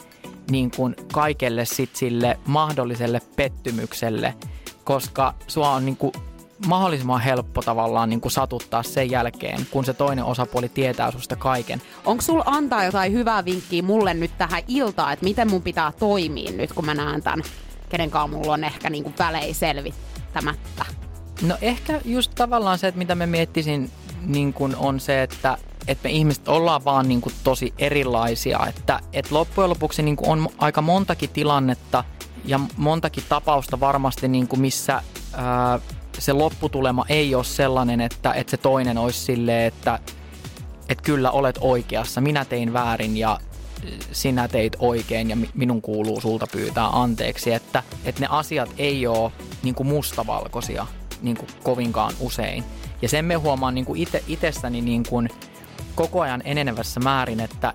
niin 0.51 0.71
kuin 0.71 0.95
kaikelle 1.13 1.65
sit 1.65 1.95
sille 1.95 2.39
mahdolliselle 2.45 3.21
pettymykselle– 3.35 4.33
koska 4.89 5.33
sua 5.47 5.69
on 5.69 5.85
niin 5.85 5.97
kuin 5.97 6.13
mahdollisimman 6.67 7.21
helppo 7.21 7.61
tavallaan 7.61 8.09
niin 8.09 8.21
kuin 8.21 8.31
satuttaa 8.31 8.83
sen 8.83 9.11
jälkeen, 9.11 9.67
kun 9.71 9.85
se 9.85 9.93
toinen 9.93 10.25
osapuoli 10.25 10.69
tietää 10.69 11.11
susta 11.11 11.35
kaiken. 11.35 11.81
Onko 12.05 12.21
sulla 12.21 12.43
antaa 12.45 12.83
jotain 12.83 13.13
hyvää 13.13 13.45
vinkkiä 13.45 13.83
mulle 13.83 14.13
nyt 14.13 14.31
tähän 14.37 14.63
iltaan, 14.67 15.13
että 15.13 15.25
miten 15.25 15.49
mun 15.49 15.61
pitää 15.61 15.91
toimia 15.91 16.51
nyt, 16.51 16.73
kun 16.73 16.85
mä 16.85 16.93
näen 16.93 17.23
tämän, 17.23 17.43
kenenkaan 17.89 18.29
mulla 18.29 18.53
on 18.53 18.63
ehkä 18.63 18.89
niin 18.89 19.03
kuin 19.03 19.15
välein 19.19 19.55
selvittämättä? 19.55 20.85
No 21.41 21.57
ehkä 21.61 22.01
just 22.05 22.31
tavallaan 22.35 22.77
se, 22.77 22.87
että 22.87 22.97
mitä 22.97 23.15
me 23.15 23.25
miettisin 23.25 23.91
niin 24.21 24.53
kuin 24.53 24.75
on 24.75 24.99
se, 24.99 25.23
että 25.23 25.57
että 25.87 26.07
me 26.07 26.11
ihmiset 26.11 26.47
ollaan 26.47 26.85
vaan 26.85 27.07
niin 27.07 27.21
kuin 27.21 27.35
tosi 27.43 27.73
erilaisia. 27.77 28.59
Että, 28.67 28.99
että 29.13 29.35
loppujen 29.35 29.69
lopuksi 29.69 30.03
niin 30.03 30.15
kuin 30.15 30.29
on 30.29 30.49
aika 30.57 30.81
montakin 30.81 31.29
tilannetta 31.29 32.03
ja 32.45 32.59
montakin 32.77 33.23
tapausta 33.29 33.79
varmasti, 33.79 34.27
niin 34.27 34.47
kuin 34.47 34.61
missä 34.61 35.03
ää, 35.33 35.79
se 36.19 36.33
lopputulema 36.33 37.05
ei 37.09 37.35
ole 37.35 37.43
sellainen, 37.43 38.01
että, 38.01 38.33
että 38.33 38.51
se 38.51 38.57
toinen 38.57 38.97
olisi 38.97 39.19
silleen, 39.19 39.67
että, 39.67 39.99
että 40.89 41.03
kyllä 41.03 41.31
olet 41.31 41.57
oikeassa, 41.61 42.21
minä 42.21 42.45
tein 42.45 42.73
väärin 42.73 43.17
ja 43.17 43.39
sinä 44.11 44.47
teit 44.47 44.75
oikein 44.79 45.29
ja 45.29 45.37
minun 45.53 45.81
kuuluu 45.81 46.21
sulta 46.21 46.47
pyytää 46.51 46.87
anteeksi. 46.87 47.53
Että, 47.53 47.83
että 48.05 48.21
ne 48.21 48.27
asiat 48.29 48.69
ei 48.77 49.07
ole 49.07 49.31
niin 49.63 49.75
kuin 49.75 49.87
mustavalkoisia 49.87 50.87
niin 51.21 51.37
kuin 51.37 51.49
kovinkaan 51.63 52.13
usein. 52.19 52.63
Ja 53.01 53.09
sen 53.09 53.25
me 53.25 53.35
huomaan 53.35 53.75
niin 53.75 53.85
kuin 53.85 54.01
ite, 54.01 54.23
itessäni 54.27 54.81
niin 54.81 55.03
kuin 55.09 55.29
koko 55.95 56.21
ajan 56.21 56.41
enenevässä 56.45 56.99
määrin, 56.99 57.39
että 57.39 57.73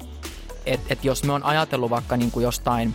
et, 0.66 0.80
et 0.90 1.04
jos 1.04 1.24
me 1.24 1.32
on 1.32 1.42
ajatellut 1.42 1.90
vaikka 1.90 2.16
niin 2.16 2.30
kuin 2.30 2.44
jostain 2.44 2.94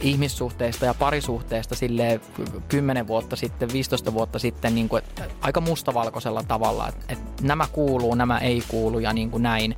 ihmissuhteista 0.00 0.86
ja 0.86 0.94
parisuhteista 0.94 1.74
sille 1.74 2.20
10 2.68 3.06
vuotta 3.06 3.36
sitten, 3.36 3.72
15 3.72 4.14
vuotta 4.14 4.38
sitten 4.38 4.74
niin 4.74 4.88
kuin, 4.88 5.02
että 5.04 5.24
aika 5.40 5.60
mustavalkoisella 5.60 6.42
tavalla, 6.42 6.88
että, 6.88 7.04
että 7.08 7.42
nämä 7.42 7.66
kuuluu, 7.72 8.14
nämä 8.14 8.38
ei 8.38 8.62
kuulu 8.68 8.98
ja 8.98 9.12
niin 9.12 9.30
kuin 9.30 9.42
näin, 9.42 9.76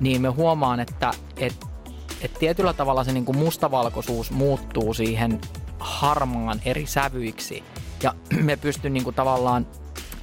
niin 0.00 0.22
me 0.22 0.28
huomaan, 0.28 0.80
että, 0.80 1.10
että, 1.36 1.66
että 2.20 2.38
tietyllä 2.38 2.72
tavalla 2.72 3.04
se 3.04 3.12
niin 3.12 3.24
kuin 3.24 3.38
mustavalkoisuus 3.38 4.30
muuttuu 4.30 4.94
siihen 4.94 5.40
harmaan 5.78 6.60
eri 6.64 6.86
sävyiksi. 6.86 7.64
Ja 8.02 8.14
me 8.42 8.56
pystyn 8.56 8.94
niin 8.94 9.04
kuin 9.04 9.16
tavallaan 9.16 9.66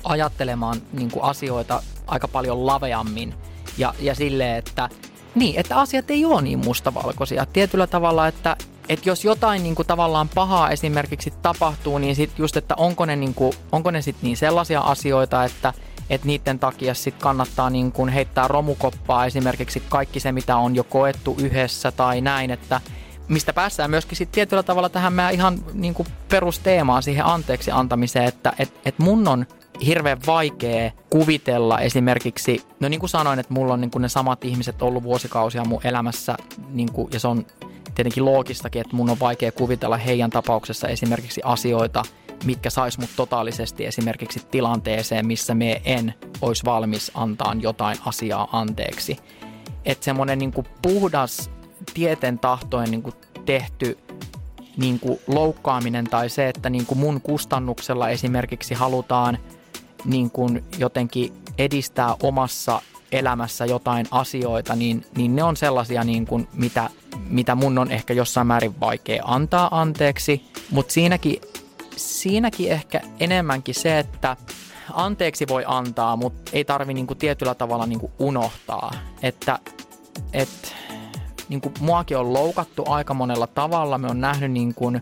ajattelemaan 0.03 0.81
niin 0.93 1.11
kuin 1.11 1.23
asioita 1.23 1.83
aika 2.07 2.27
paljon 2.27 2.65
laveammin. 2.65 3.33
Ja, 3.77 3.93
ja 3.99 4.15
silleen, 4.15 4.57
että 4.57 4.89
niin, 5.35 5.59
että 5.59 5.79
asiat 5.79 6.11
ei 6.11 6.25
ole 6.25 6.41
niin 6.41 6.59
mustavalkoisia. 6.59 7.45
Tietyllä 7.45 7.87
tavalla, 7.87 8.27
että, 8.27 8.57
että 8.89 9.09
jos 9.09 9.25
jotain 9.25 9.63
niin 9.63 9.75
kuin 9.75 9.87
tavallaan 9.87 10.29
pahaa 10.35 10.69
esimerkiksi 10.69 11.33
tapahtuu, 11.41 11.97
niin 11.97 12.15
sit 12.15 12.39
just, 12.39 12.57
että 12.57 12.75
onko 12.77 13.05
ne, 13.05 13.15
niin 13.15 13.33
kuin, 13.33 13.53
onko 13.71 13.91
ne 13.91 14.01
sit 14.01 14.15
niin 14.21 14.37
sellaisia 14.37 14.81
asioita, 14.81 15.43
että, 15.43 15.73
että 16.09 16.27
niiden 16.27 16.59
takia 16.59 16.93
sit 16.93 17.15
kannattaa 17.19 17.69
niin 17.69 17.91
kuin 17.91 18.09
heittää 18.09 18.47
romukoppaa 18.47 19.25
esimerkiksi 19.25 19.83
kaikki 19.89 20.19
se, 20.19 20.31
mitä 20.31 20.57
on 20.57 20.75
jo 20.75 20.83
koettu 20.83 21.35
yhdessä 21.39 21.91
tai 21.91 22.21
näin, 22.21 22.51
että 22.51 22.81
mistä 23.27 23.53
päässään 23.53 23.89
myöskin 23.89 24.17
sit 24.17 24.31
tietyllä 24.31 24.63
tavalla 24.63 24.89
tähän 24.89 25.13
mä 25.13 25.29
ihan 25.29 25.59
niin 25.73 25.93
kuin 25.93 26.07
perusteemaan 26.29 27.03
siihen 27.03 27.25
anteeksi 27.25 27.71
antamiseen, 27.71 28.25
että 28.25 28.53
et, 28.59 28.73
et 28.85 28.99
mun 28.99 29.27
on 29.27 29.45
hirveän 29.85 30.19
vaikea 30.27 30.91
kuvitella 31.09 31.79
esimerkiksi, 31.79 32.63
no 32.79 32.89
niin 32.89 32.99
kuin 32.99 33.09
sanoin, 33.09 33.39
että 33.39 33.53
mulla 33.53 33.73
on 33.73 33.81
niin 33.81 33.91
kuin 33.91 34.01
ne 34.01 34.09
samat 34.09 34.45
ihmiset 34.45 34.81
ollut 34.81 35.03
vuosikausia 35.03 35.65
mun 35.65 35.81
elämässä 35.83 36.37
niin 36.69 36.91
kuin, 36.91 37.09
ja 37.13 37.19
se 37.19 37.27
on 37.27 37.45
tietenkin 37.95 38.25
loogistakin, 38.25 38.81
että 38.81 38.95
mun 38.95 39.09
on 39.09 39.19
vaikea 39.19 39.51
kuvitella 39.51 39.97
heidän 39.97 40.29
tapauksessa 40.29 40.87
esimerkiksi 40.87 41.41
asioita, 41.43 42.03
mitkä 42.45 42.69
sais 42.69 42.97
mut 42.97 43.09
totaalisesti 43.15 43.85
esimerkiksi 43.85 44.41
tilanteeseen, 44.51 45.27
missä 45.27 45.55
me 45.55 45.81
en 45.85 46.13
olisi 46.41 46.65
valmis 46.65 47.11
antaa 47.13 47.55
jotain 47.59 47.97
asiaa 48.05 48.47
anteeksi. 48.51 49.17
Että 49.85 50.05
semmoinen 50.05 50.39
niin 50.39 50.53
puhdas 50.81 51.49
tieten 51.93 52.39
tahtoen 52.39 52.91
niin 52.91 53.03
tehty 53.45 53.97
niin 54.77 54.99
kuin 54.99 55.19
loukkaaminen 55.27 56.05
tai 56.05 56.29
se, 56.29 56.49
että 56.49 56.69
niin 56.69 56.85
kuin 56.85 56.97
mun 56.97 57.21
kustannuksella 57.21 58.09
esimerkiksi 58.09 58.73
halutaan 58.73 59.37
niin 60.05 60.31
kuin 60.31 60.63
jotenkin 60.77 61.33
edistää 61.57 62.15
omassa 62.23 62.81
elämässä 63.13 63.65
jotain 63.65 64.05
asioita, 64.11 64.75
niin, 64.75 65.05
niin 65.17 65.35
ne 65.35 65.43
on 65.43 65.57
sellaisia, 65.57 66.03
niin 66.03 66.25
kuin, 66.25 66.47
mitä, 66.53 66.89
mitä 67.29 67.55
mun 67.55 67.77
on 67.77 67.91
ehkä 67.91 68.13
jossain 68.13 68.47
määrin 68.47 68.79
vaikea 68.79 69.23
antaa 69.25 69.81
anteeksi. 69.81 70.45
Mutta 70.71 70.93
siinäkin, 70.93 71.41
siinäkin 71.95 72.71
ehkä 72.71 73.01
enemmänkin 73.19 73.75
se, 73.75 73.99
että 73.99 74.37
anteeksi 74.93 75.45
voi 75.47 75.63
antaa, 75.67 76.15
mutta 76.15 76.51
ei 76.53 76.65
tarvi 76.65 76.93
niin 76.93 77.07
kuin 77.07 77.19
tietyllä 77.19 77.55
tavalla 77.55 77.85
niin 77.85 77.99
kuin 77.99 78.11
unohtaa. 78.19 78.91
Että 79.21 79.59
et, 80.33 80.75
niin 81.49 81.61
kuin 81.61 81.73
muakin 81.79 82.17
on 82.17 82.33
loukattu 82.33 82.83
aika 82.87 83.13
monella 83.13 83.47
tavalla. 83.47 83.97
Me 83.97 84.07
on 84.07 84.21
nähnyt 84.21 84.51
niin 84.51 84.73
kuin 84.73 85.01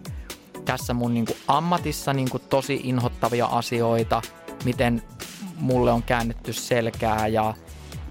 tässä 0.66 0.94
mun 0.94 1.14
niin 1.14 1.26
kuin 1.26 1.38
ammatissa 1.48 2.14
niin 2.14 2.30
kuin 2.30 2.44
tosi 2.50 2.82
inhottavia 2.84 3.46
asioita, 3.46 4.22
miten 4.66 5.04
mulle 5.56 5.92
on 5.92 6.04
käännetty 6.04 6.54
selkää 6.54 7.28
ja 7.28 7.54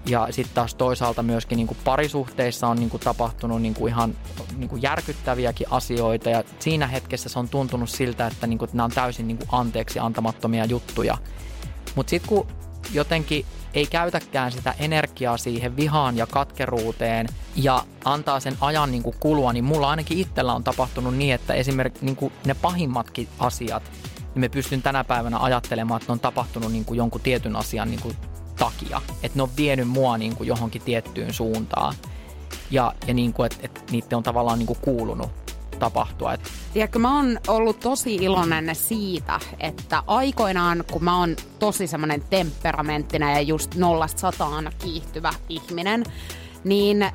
ja 0.05 0.27
sitten 0.31 0.55
taas 0.55 0.75
toisaalta 0.75 1.23
myöskin 1.23 1.55
niin 1.55 1.67
kuin 1.67 1.77
parisuhteissa 1.83 2.67
on 2.67 2.77
niin 2.77 2.89
kuin 2.89 3.01
tapahtunut 3.01 3.61
niin 3.61 3.73
kuin 3.73 3.89
ihan 3.93 4.15
niin 4.57 4.69
kuin 4.69 4.81
järkyttäviäkin 4.81 5.67
asioita 5.71 6.29
ja 6.29 6.43
siinä 6.59 6.87
hetkessä 6.87 7.29
se 7.29 7.39
on 7.39 7.49
tuntunut 7.49 7.89
siltä, 7.89 8.27
että 8.27 8.47
niin 8.47 8.57
kuin, 8.57 8.69
nämä 8.73 8.85
on 8.85 8.91
täysin 8.91 9.27
niin 9.27 9.37
kuin 9.37 9.49
anteeksi 9.51 9.99
antamattomia 9.99 10.65
juttuja. 10.65 11.17
Mutta 11.95 12.09
sitten 12.09 12.29
kun 12.29 12.47
jotenkin 12.93 13.45
ei 13.73 13.85
käytäkään 13.85 14.51
sitä 14.51 14.75
energiaa 14.79 15.37
siihen 15.37 15.75
vihaan 15.75 16.17
ja 16.17 16.27
katkeruuteen 16.27 17.27
ja 17.55 17.83
antaa 18.05 18.39
sen 18.39 18.57
ajan 18.61 18.91
niin 18.91 19.03
kuin 19.03 19.15
kulua, 19.19 19.53
niin 19.53 19.63
mulla 19.63 19.89
ainakin 19.89 20.17
itsellä 20.17 20.53
on 20.53 20.63
tapahtunut 20.63 21.15
niin, 21.15 21.33
että 21.33 21.53
esimerkiksi 21.53 22.05
niin 22.05 22.15
kuin 22.15 22.33
ne 22.45 22.53
pahimmatkin 22.53 23.27
asiat, 23.39 23.83
niin 24.15 24.39
me 24.41 24.49
pystyn 24.49 24.81
tänä 24.81 25.03
päivänä 25.03 25.39
ajattelemaan, 25.39 26.01
että 26.01 26.11
ne 26.11 26.13
on 26.13 26.19
tapahtunut 26.19 26.71
niin 26.71 26.85
kuin 26.85 26.97
jonkun 26.97 27.21
tietyn 27.21 27.55
asian 27.55 27.89
niin 27.89 28.01
kuin 28.01 28.17
takia. 28.61 29.01
Että 29.23 29.37
ne 29.37 29.43
on 29.43 29.49
vienyt 29.57 29.87
mua 29.87 30.17
niin 30.17 30.35
kuin 30.35 30.47
johonkin 30.47 30.81
tiettyyn 30.81 31.33
suuntaan. 31.33 31.95
Ja, 32.71 32.93
ja 33.07 33.13
niin 33.13 33.33
kuin, 33.33 33.45
että, 33.45 33.59
että 33.61 33.81
niiden 33.91 34.17
on 34.17 34.23
tavallaan 34.23 34.59
niin 34.59 34.67
kuin 34.67 34.79
kuulunut 34.81 35.29
tapahtua. 35.79 36.33
Tiedätkö, 36.73 36.99
mä 36.99 37.15
oon 37.15 37.39
ollut 37.47 37.79
tosi 37.79 38.15
iloinen 38.15 38.75
siitä, 38.75 39.39
että 39.59 40.03
aikoinaan, 40.07 40.83
kun 40.91 41.03
mä 41.03 41.17
oon 41.17 41.35
tosi 41.59 41.87
semmoinen 41.87 42.23
temperamenttinen 42.29 43.33
ja 43.33 43.41
just 43.41 43.75
nollasta 43.75 44.19
sataan 44.19 44.71
kiihtyvä 44.79 45.33
ihminen, 45.49 46.03
niin 46.63 47.05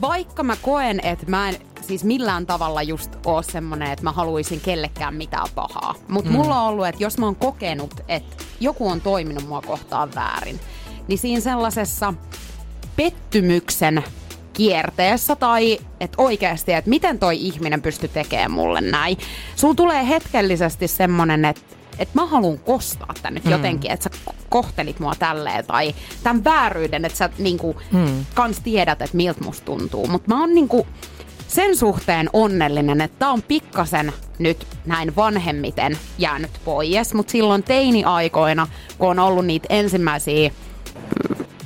vaikka 0.00 0.42
mä 0.42 0.56
koen, 0.56 1.00
että 1.04 1.26
mä 1.26 1.48
en 1.48 1.56
siis 1.80 2.04
millään 2.04 2.46
tavalla 2.46 2.82
just 2.82 3.16
ole 3.26 3.42
semmoinen, 3.42 3.92
että 3.92 4.04
mä 4.04 4.12
haluaisin 4.12 4.60
kellekään 4.60 5.14
mitään 5.14 5.48
pahaa. 5.54 5.94
Mutta 6.08 6.30
mm. 6.30 6.36
mulla 6.36 6.60
on 6.60 6.68
ollut, 6.68 6.86
että 6.86 7.02
jos 7.02 7.18
mä 7.18 7.26
oon 7.26 7.36
kokenut, 7.36 7.94
että 8.08 8.44
joku 8.60 8.88
on 8.88 9.00
toiminut 9.00 9.48
mua 9.48 9.62
kohtaan 9.62 10.14
väärin, 10.14 10.60
niin 11.08 11.18
siinä 11.18 11.40
sellaisessa 11.40 12.14
pettymyksen 12.96 14.04
kierteessä 14.52 15.36
tai 15.36 15.78
että 16.00 16.22
oikeasti, 16.22 16.72
että 16.72 16.90
miten 16.90 17.18
toi 17.18 17.36
ihminen 17.36 17.82
pystyy 17.82 18.08
tekemään 18.08 18.50
mulle 18.50 18.80
näin. 18.80 19.18
Sulla 19.56 19.74
tulee 19.74 20.08
hetkellisesti 20.08 20.88
semmonen, 20.88 21.44
että 21.44 21.62
että 21.98 22.20
mä 22.20 22.26
haluan 22.26 22.58
kostaa 22.58 23.14
tän 23.22 23.34
nyt 23.34 23.44
mm. 23.44 23.50
jotenkin, 23.50 23.90
että 23.90 24.04
sä 24.04 24.32
kohtelit 24.48 25.00
mua 25.00 25.14
tälleen, 25.18 25.66
tai 25.66 25.94
tämän 26.22 26.44
vääryyden, 26.44 27.04
että 27.04 27.18
sä 27.18 27.30
niinku 27.38 27.76
mm. 27.92 28.24
kans 28.34 28.60
tiedät, 28.60 29.02
että 29.02 29.16
miltä 29.16 29.44
musta 29.44 29.64
tuntuu. 29.64 30.06
Mutta 30.06 30.34
mä 30.34 30.40
oon 30.40 30.54
niinku 30.54 30.86
sen 31.48 31.76
suhteen 31.76 32.30
onnellinen, 32.32 33.00
että 33.00 33.18
tää 33.18 33.30
on 33.30 33.42
pikkasen 33.42 34.12
nyt 34.38 34.66
näin 34.86 35.16
vanhemmiten 35.16 35.98
jäänyt 36.18 36.50
pois, 36.64 37.14
mutta 37.14 37.30
silloin 37.30 37.62
teini-aikoina, 37.62 38.68
kun 38.98 39.08
on 39.08 39.18
ollut 39.18 39.46
niitä 39.46 39.66
ensimmäisiä 39.70 40.50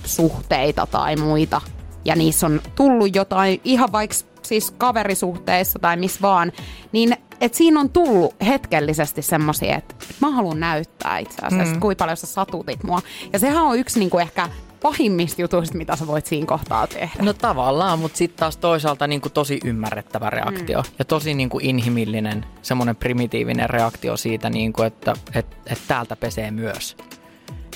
suhteita 0.04 0.86
tai 0.86 1.16
muita, 1.16 1.60
ja 2.04 2.16
niissä 2.16 2.46
on 2.46 2.60
tullut 2.74 3.14
jotain, 3.16 3.60
ihan 3.64 3.92
vaikka 3.92 4.16
siis 4.42 4.70
kaverisuhteissa 4.70 5.78
tai 5.78 5.96
missä 5.96 6.18
vaan, 6.22 6.52
niin 6.92 7.16
et 7.40 7.54
siinä 7.54 7.80
on 7.80 7.90
tullut 7.90 8.34
hetkellisesti 8.46 9.22
semmoisia, 9.22 9.76
että 9.76 9.94
et 10.10 10.16
mä 10.20 10.30
haluan 10.30 10.60
näyttää 10.60 11.18
itse 11.18 11.42
asiassa, 11.42 11.74
mm. 11.74 11.80
kuinka 11.80 12.04
paljon 12.04 12.16
sä 12.16 12.26
satutit 12.26 12.84
mua. 12.84 13.00
Ja 13.32 13.38
sehän 13.38 13.62
on 13.62 13.78
yksi 13.78 13.98
niinku 13.98 14.18
ehkä 14.18 14.48
pahimmista 14.82 15.42
jutuista, 15.42 15.78
mitä 15.78 15.96
sä 15.96 16.06
voit 16.06 16.26
siinä 16.26 16.46
kohtaa 16.46 16.86
tehdä. 16.86 17.22
No 17.22 17.32
tavallaan, 17.32 17.98
mutta 17.98 18.18
sitten 18.18 18.38
taas 18.38 18.56
toisaalta 18.56 19.06
niin 19.06 19.20
kuin 19.20 19.32
tosi 19.32 19.60
ymmärrettävä 19.64 20.30
reaktio 20.30 20.82
mm. 20.82 20.94
ja 20.98 21.04
tosi 21.04 21.34
niin 21.34 21.48
kuin 21.48 21.64
inhimillinen, 21.64 22.46
semmoinen 22.62 22.96
primitiivinen 22.96 23.70
reaktio 23.70 24.16
siitä, 24.16 24.50
niin 24.50 24.72
kuin, 24.72 24.86
että 24.86 25.14
et, 25.34 25.46
et 25.66 25.78
täältä 25.88 26.16
pesee 26.16 26.50
myös. 26.50 26.96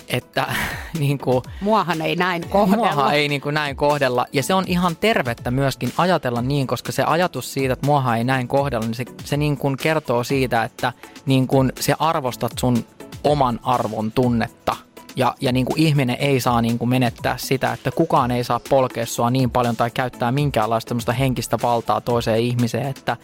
Että 0.09 0.47
niin 0.99 1.19
kuin, 1.19 1.43
Muahan 1.61 2.03
ei 2.03 2.17
näin 2.17 2.49
kohdella. 2.49 2.95
Muahan 2.95 3.15
ei 3.15 3.29
niin 3.29 3.41
kuin 3.41 3.55
näin 3.55 3.77
kohdella. 3.77 4.27
Ja 4.33 4.43
se 4.43 4.55
on 4.55 4.65
ihan 4.67 4.97
tervettä 4.97 5.51
myöskin 5.51 5.93
ajatella 5.97 6.43
niin, 6.43 6.67
koska 6.67 6.93
se 6.93 7.03
ajatus 7.03 7.53
siitä, 7.53 7.73
että 7.73 7.87
muahan 7.87 8.19
ei 8.19 8.25
näin 8.25 8.49
kohdella, 8.49 8.87
niin 8.87 8.95
se, 8.95 9.05
se 9.25 9.37
niin 9.37 9.57
kuin 9.57 9.77
kertoo 9.77 10.25
siitä, 10.25 10.65
että 10.65 10.93
niin 11.27 11.47
kuin 11.47 11.73
se 11.81 11.95
arvostat 11.99 12.53
sun 12.59 12.85
oman 13.25 13.61
arvon 13.63 14.13
tunnetta. 14.13 14.77
Ja, 15.17 15.35
ja 15.41 15.53
niin 15.53 15.67
kuin 15.67 15.79
ihminen 15.79 16.17
ei 16.21 16.41
saa 16.41 16.63
niin 16.63 16.79
kuin 16.79 16.89
menettää 16.89 17.37
sitä, 17.39 17.73
että 17.73 17.91
kukaan 17.91 18.31
ei 18.31 18.45
saa 18.45 18.61
polkea 18.71 19.07
sua 19.07 19.31
niin 19.31 19.51
paljon 19.51 19.77
tai 19.77 19.91
käyttää 19.91 20.33
minkäänlaista 20.33 21.13
henkistä 21.13 21.59
valtaa 21.63 22.01
toiseen 22.01 22.39
ihmiseen, 22.39 22.87
että 22.87 23.17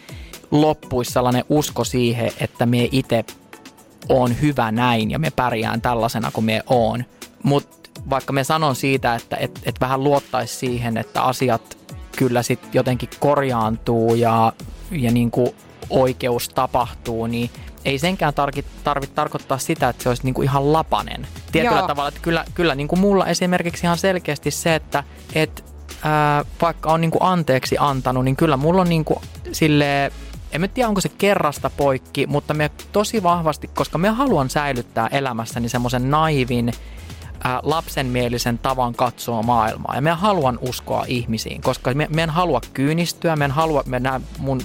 loppuisi 0.50 1.12
sellainen 1.12 1.44
usko 1.48 1.84
siihen, 1.84 2.32
että 2.40 2.66
me 2.66 2.88
itse 2.92 3.24
on 4.08 4.40
hyvä 4.40 4.72
näin 4.72 5.10
ja 5.10 5.18
me 5.18 5.30
pärjään 5.30 5.80
tällaisena 5.80 6.30
kuin 6.30 6.44
me 6.44 6.62
on. 6.66 7.04
Mutta 7.42 7.90
vaikka 8.10 8.32
me 8.32 8.44
sanon 8.44 8.76
siitä, 8.76 9.14
että 9.14 9.36
et, 9.36 9.60
et 9.64 9.80
vähän 9.80 10.04
luottaisi 10.04 10.56
siihen, 10.56 10.96
että 10.96 11.22
asiat 11.22 11.78
kyllä 12.16 12.42
sitten 12.42 12.70
jotenkin 12.72 13.08
korjaantuu 13.20 14.14
ja, 14.14 14.52
ja 14.90 15.10
niin 15.10 15.30
kuin 15.30 15.50
oikeus 15.90 16.48
tapahtuu, 16.48 17.26
niin 17.26 17.50
ei 17.84 17.98
senkään 17.98 18.34
tarvitse 18.34 18.70
tarvi 18.84 19.06
tarkoittaa 19.06 19.58
sitä, 19.58 19.88
että 19.88 20.02
se 20.02 20.08
olisi 20.08 20.24
niin 20.24 20.34
kuin 20.34 20.44
ihan 20.44 20.72
lapanen. 20.72 21.26
Tietyllä 21.52 21.76
Joo. 21.76 21.86
tavalla, 21.86 22.08
että 22.08 22.20
kyllä, 22.22 22.44
kyllä 22.54 22.74
niin 22.74 22.88
kuin 22.88 23.00
mulla 23.00 23.26
esimerkiksi 23.26 23.86
ihan 23.86 23.98
selkeästi 23.98 24.50
se, 24.50 24.74
että 24.74 25.04
et, 25.34 25.64
ää, 26.02 26.44
vaikka 26.62 26.92
on 26.92 27.00
niin 27.00 27.10
kuin 27.10 27.22
anteeksi 27.22 27.76
antanut, 27.78 28.24
niin 28.24 28.36
kyllä 28.36 28.56
mulla 28.56 28.80
on 28.80 28.88
niin 28.88 29.04
kuin 29.04 29.18
silleen, 29.52 30.12
en 30.52 30.60
mä 30.60 30.68
tiedä 30.68 30.88
onko 30.88 31.00
se 31.00 31.08
kerrasta 31.08 31.70
poikki, 31.70 32.26
mutta 32.26 32.54
me 32.54 32.70
tosi 32.92 33.22
vahvasti, 33.22 33.68
koska 33.68 33.98
me 33.98 34.08
haluan 34.08 34.50
säilyttää 34.50 35.06
elämässäni 35.06 35.68
semmoisen 35.68 36.10
naivin, 36.10 36.72
lapsenmielisen 37.62 38.58
tavan 38.58 38.94
katsoa 38.94 39.42
maailmaa. 39.42 39.94
Ja 39.94 40.02
me 40.02 40.10
haluan 40.10 40.58
uskoa 40.60 41.04
ihmisiin, 41.08 41.62
koska 41.62 41.94
me, 41.94 42.08
me 42.10 42.22
en 42.22 42.30
halua 42.30 42.60
kyynistyä, 42.72 43.36
me 43.36 43.44
en 43.44 43.50
halua, 43.50 43.82
me 43.86 44.00
näen 44.00 44.22
mun 44.38 44.60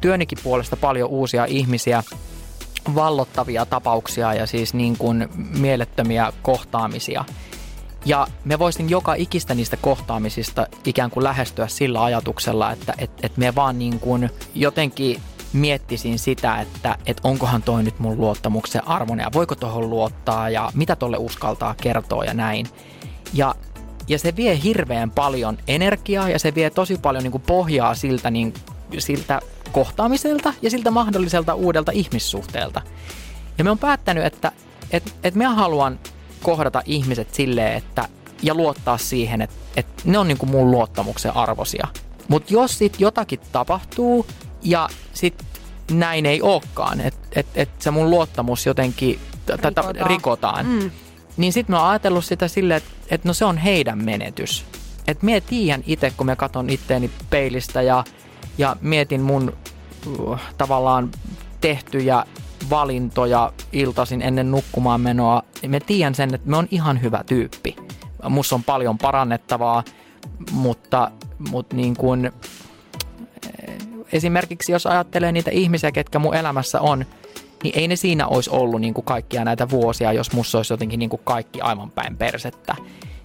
työnikin 0.00 0.38
puolesta 0.42 0.76
paljon 0.76 1.08
uusia 1.08 1.44
ihmisiä, 1.44 2.02
vallottavia 2.94 3.66
tapauksia 3.66 4.34
ja 4.34 4.46
siis 4.46 4.74
niin 4.74 4.96
kuin 4.98 5.28
mielettömiä 5.58 6.32
kohtaamisia. 6.42 7.24
Ja 8.04 8.26
me 8.44 8.58
voisin 8.58 8.90
joka 8.90 9.14
ikistä 9.14 9.54
niistä 9.54 9.76
kohtaamisista 9.76 10.66
ikään 10.84 11.10
kuin 11.10 11.24
lähestyä 11.24 11.68
sillä 11.68 12.04
ajatuksella, 12.04 12.72
että 12.72 12.94
et, 12.98 13.10
et 13.22 13.36
me 13.36 13.54
vaan 13.54 13.78
niin 13.78 14.00
kuin 14.00 14.30
jotenkin 14.54 15.20
miettisin 15.52 16.18
sitä, 16.18 16.60
että 16.60 16.98
et 17.06 17.20
onkohan 17.24 17.62
toi 17.62 17.82
nyt 17.82 17.98
mun 17.98 18.18
luottamuksen 18.18 18.88
arvoinen 18.88 19.24
ja 19.24 19.30
voiko 19.34 19.54
tuohon 19.54 19.90
luottaa 19.90 20.50
ja 20.50 20.70
mitä 20.74 20.96
tolle 20.96 21.16
uskaltaa 21.16 21.74
kertoa 21.82 22.24
ja 22.24 22.34
näin. 22.34 22.66
Ja, 23.34 23.54
ja 24.08 24.18
se 24.18 24.36
vie 24.36 24.62
hirveän 24.62 25.10
paljon 25.10 25.58
energiaa 25.68 26.28
ja 26.28 26.38
se 26.38 26.54
vie 26.54 26.70
tosi 26.70 26.98
paljon 27.02 27.22
niin 27.22 27.32
kuin 27.32 27.42
pohjaa 27.46 27.94
siltä, 27.94 28.30
niin, 28.30 28.54
siltä 28.98 29.40
kohtaamiselta 29.72 30.54
ja 30.62 30.70
siltä 30.70 30.90
mahdolliselta 30.90 31.54
uudelta 31.54 31.92
ihmissuhteelta. 31.92 32.82
Ja 33.58 33.64
me 33.64 33.70
on 33.70 33.78
päättänyt, 33.78 34.24
että 34.24 34.52
et, 34.90 35.14
et 35.24 35.34
me 35.34 35.44
haluan 35.44 35.98
kohdata 36.42 36.82
ihmiset 36.86 37.34
silleen, 37.34 37.76
että 37.76 38.08
ja 38.42 38.54
luottaa 38.54 38.98
siihen, 38.98 39.42
että, 39.42 39.56
että 39.76 40.02
ne 40.04 40.18
on 40.18 40.28
niin 40.28 40.38
kuin 40.38 40.50
mun 40.50 40.70
luottamuksen 40.70 41.36
arvosia. 41.36 41.88
Mutta 42.28 42.52
jos 42.52 42.78
sitten 42.78 43.00
jotakin 43.00 43.40
tapahtuu 43.52 44.26
ja 44.62 44.88
sitten 45.14 45.46
näin 45.90 46.26
ei 46.26 46.42
olekaan, 46.42 47.00
että 47.00 47.28
et, 47.40 47.46
et 47.54 47.68
se 47.78 47.90
mun 47.90 48.10
luottamus 48.10 48.66
jotenkin 48.66 49.18
rikotaan, 49.48 49.94
rikotaan 50.06 50.66
mm. 50.66 50.90
niin 51.36 51.52
sitten 51.52 51.74
mä 51.74 51.80
oon 51.80 51.90
ajatellut 51.90 52.24
sitä 52.24 52.48
silleen, 52.48 52.76
että 52.76 52.90
et 53.10 53.24
no 53.24 53.32
se 53.32 53.44
on 53.44 53.58
heidän 53.58 54.04
menetys. 54.04 54.64
Että 55.08 55.26
mie 55.26 55.40
tiedän 55.40 55.82
itse, 55.86 56.12
kun 56.16 56.26
mä 56.26 56.36
katson 56.36 56.70
itteeni 56.70 57.10
peilistä 57.30 57.82
ja, 57.82 58.04
ja 58.58 58.76
mietin 58.80 59.20
mun 59.20 59.52
uh, 60.18 60.38
tavallaan 60.58 61.10
tehtyjä 61.60 62.24
valintoja 62.72 63.52
iltasin 63.72 64.22
ennen 64.22 64.50
nukkumaan 64.50 65.00
menoa, 65.00 65.42
me 65.66 65.80
tiedän 65.80 66.14
sen, 66.14 66.34
että 66.34 66.50
me 66.50 66.56
on 66.56 66.68
ihan 66.70 67.02
hyvä 67.02 67.24
tyyppi. 67.26 67.76
Mussa 68.28 68.56
on 68.56 68.64
paljon 68.64 68.98
parannettavaa, 68.98 69.84
mutta, 70.52 71.10
mutta 71.50 71.76
niin 71.76 71.96
kuin, 71.96 72.26
eh, 72.26 73.76
esimerkiksi 74.12 74.72
jos 74.72 74.86
ajattelee 74.86 75.32
niitä 75.32 75.50
ihmisiä, 75.50 75.92
ketkä 75.92 76.18
mun 76.18 76.34
elämässä 76.34 76.80
on, 76.80 77.04
niin 77.62 77.78
ei 77.78 77.88
ne 77.88 77.96
siinä 77.96 78.26
olisi 78.26 78.50
ollut 78.50 78.80
niin 78.80 78.94
kuin 78.94 79.04
kaikkia 79.04 79.44
näitä 79.44 79.70
vuosia, 79.70 80.12
jos 80.12 80.32
mussa 80.32 80.58
olisi 80.58 80.72
jotenkin 80.72 80.98
niin 80.98 81.10
kuin 81.10 81.22
kaikki 81.24 81.60
aivan 81.60 81.90
päin 81.90 82.16
persettä. 82.16 82.76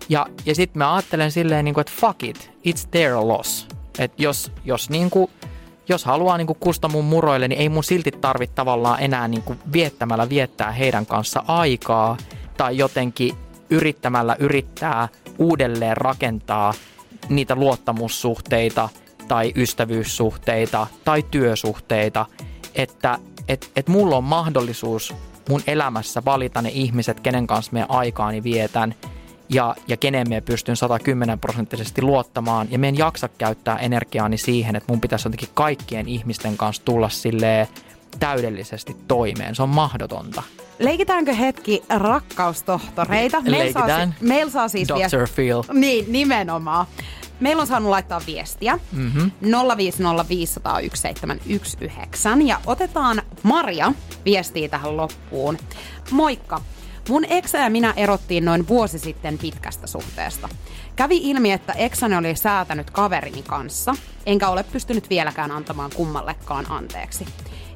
Ja, 0.09 0.25
ja 0.45 0.55
sitten 0.55 0.77
mä 0.77 0.95
ajattelen 0.95 1.31
silleen, 1.31 1.65
niin 1.65 1.73
kuin, 1.73 1.81
että 1.81 1.93
fuck 2.01 2.23
it, 2.23 2.51
it's 2.67 2.87
their 2.91 3.15
loss. 3.15 3.67
Että 3.99 4.23
jos, 4.23 4.51
jos 4.65 4.89
niin 4.89 5.09
kuin 5.09 5.31
jos 5.89 6.05
haluaa 6.05 6.37
niin 6.37 6.47
kuin 6.47 6.59
kusta 6.59 6.87
mun 6.87 7.05
muroille, 7.05 7.47
niin 7.47 7.61
ei 7.61 7.69
mun 7.69 7.83
silti 7.83 8.11
tarvitse 8.11 8.55
tavallaan 8.55 9.03
enää 9.03 9.27
niin 9.27 9.41
kuin 9.41 9.59
viettämällä 9.73 10.29
viettää 10.29 10.71
heidän 10.71 11.05
kanssa 11.05 11.43
aikaa 11.47 12.17
tai 12.57 12.77
jotenkin 12.77 13.35
yrittämällä 13.69 14.35
yrittää 14.39 15.09
uudelleen 15.37 15.97
rakentaa 15.97 16.73
niitä 17.29 17.55
luottamussuhteita 17.55 18.89
tai 19.27 19.53
ystävyyssuhteita 19.55 20.87
tai 21.05 21.23
työsuhteita, 21.31 22.25
että 22.75 23.19
et, 23.47 23.71
et 23.75 23.87
mulla 23.87 24.17
on 24.17 24.23
mahdollisuus 24.23 25.15
mun 25.49 25.61
elämässä 25.67 26.21
valita 26.25 26.61
ne 26.61 26.69
ihmiset, 26.69 27.19
kenen 27.19 27.47
kanssa 27.47 27.73
me 27.73 27.85
aikaani 27.89 28.43
vietän– 28.43 28.95
ja, 29.49 29.75
ja 29.87 29.97
kenen 29.97 30.29
me 30.29 30.41
pystyn 30.41 30.75
110 30.75 31.39
prosenttisesti 31.39 32.01
luottamaan. 32.01 32.67
Ja 32.71 32.79
me 32.79 32.87
en 32.87 32.97
jaksa 32.97 33.29
käyttää 33.37 33.77
energiaani 33.77 34.37
siihen, 34.37 34.75
että 34.75 34.91
mun 34.91 35.01
pitäisi 35.01 35.27
jotenkin 35.27 35.49
kaikkien 35.53 36.07
ihmisten 36.07 36.57
kanssa 36.57 36.85
tulla 36.85 37.09
sille 37.09 37.67
täydellisesti 38.19 38.95
toimeen. 39.07 39.55
Se 39.55 39.63
on 39.63 39.69
mahdotonta. 39.69 40.43
Leikitäänkö 40.79 41.33
hetki 41.33 41.83
rakkaustohtoreita? 41.89 43.41
Meillä 43.41 43.71
saa, 43.71 43.87
meillä 44.21 44.51
saa 44.51 44.67
siis 44.67 44.87
Dr. 44.87 44.95
Viest... 44.95 45.35
Phil. 45.35 45.63
Niin, 45.73 46.11
nimenomaan. 46.11 46.85
Meillä 47.39 47.61
on 47.61 47.67
saanut 47.67 47.89
laittaa 47.89 48.21
viestiä 48.27 48.79
mm-hmm. 48.91 49.31
050501719 49.43 49.47
ja 52.45 52.61
otetaan 52.65 53.21
Maria 53.43 53.93
viestiä 54.25 54.69
tähän 54.69 54.97
loppuun. 54.97 55.57
Moikka! 56.11 56.61
Mun 57.09 57.25
eksä 57.29 57.57
ja 57.57 57.69
minä 57.69 57.93
erottiin 57.95 58.45
noin 58.45 58.67
vuosi 58.67 58.99
sitten 58.99 59.37
pitkästä 59.37 59.87
suhteesta. 59.87 60.49
Kävi 60.95 61.17
ilmi, 61.17 61.51
että 61.51 61.73
eksäni 61.73 62.15
oli 62.15 62.35
säätänyt 62.35 62.91
kaverini 62.91 63.43
kanssa, 63.47 63.95
enkä 64.25 64.49
ole 64.49 64.63
pystynyt 64.63 65.09
vieläkään 65.09 65.51
antamaan 65.51 65.91
kummallekaan 65.95 66.71
anteeksi. 66.71 67.25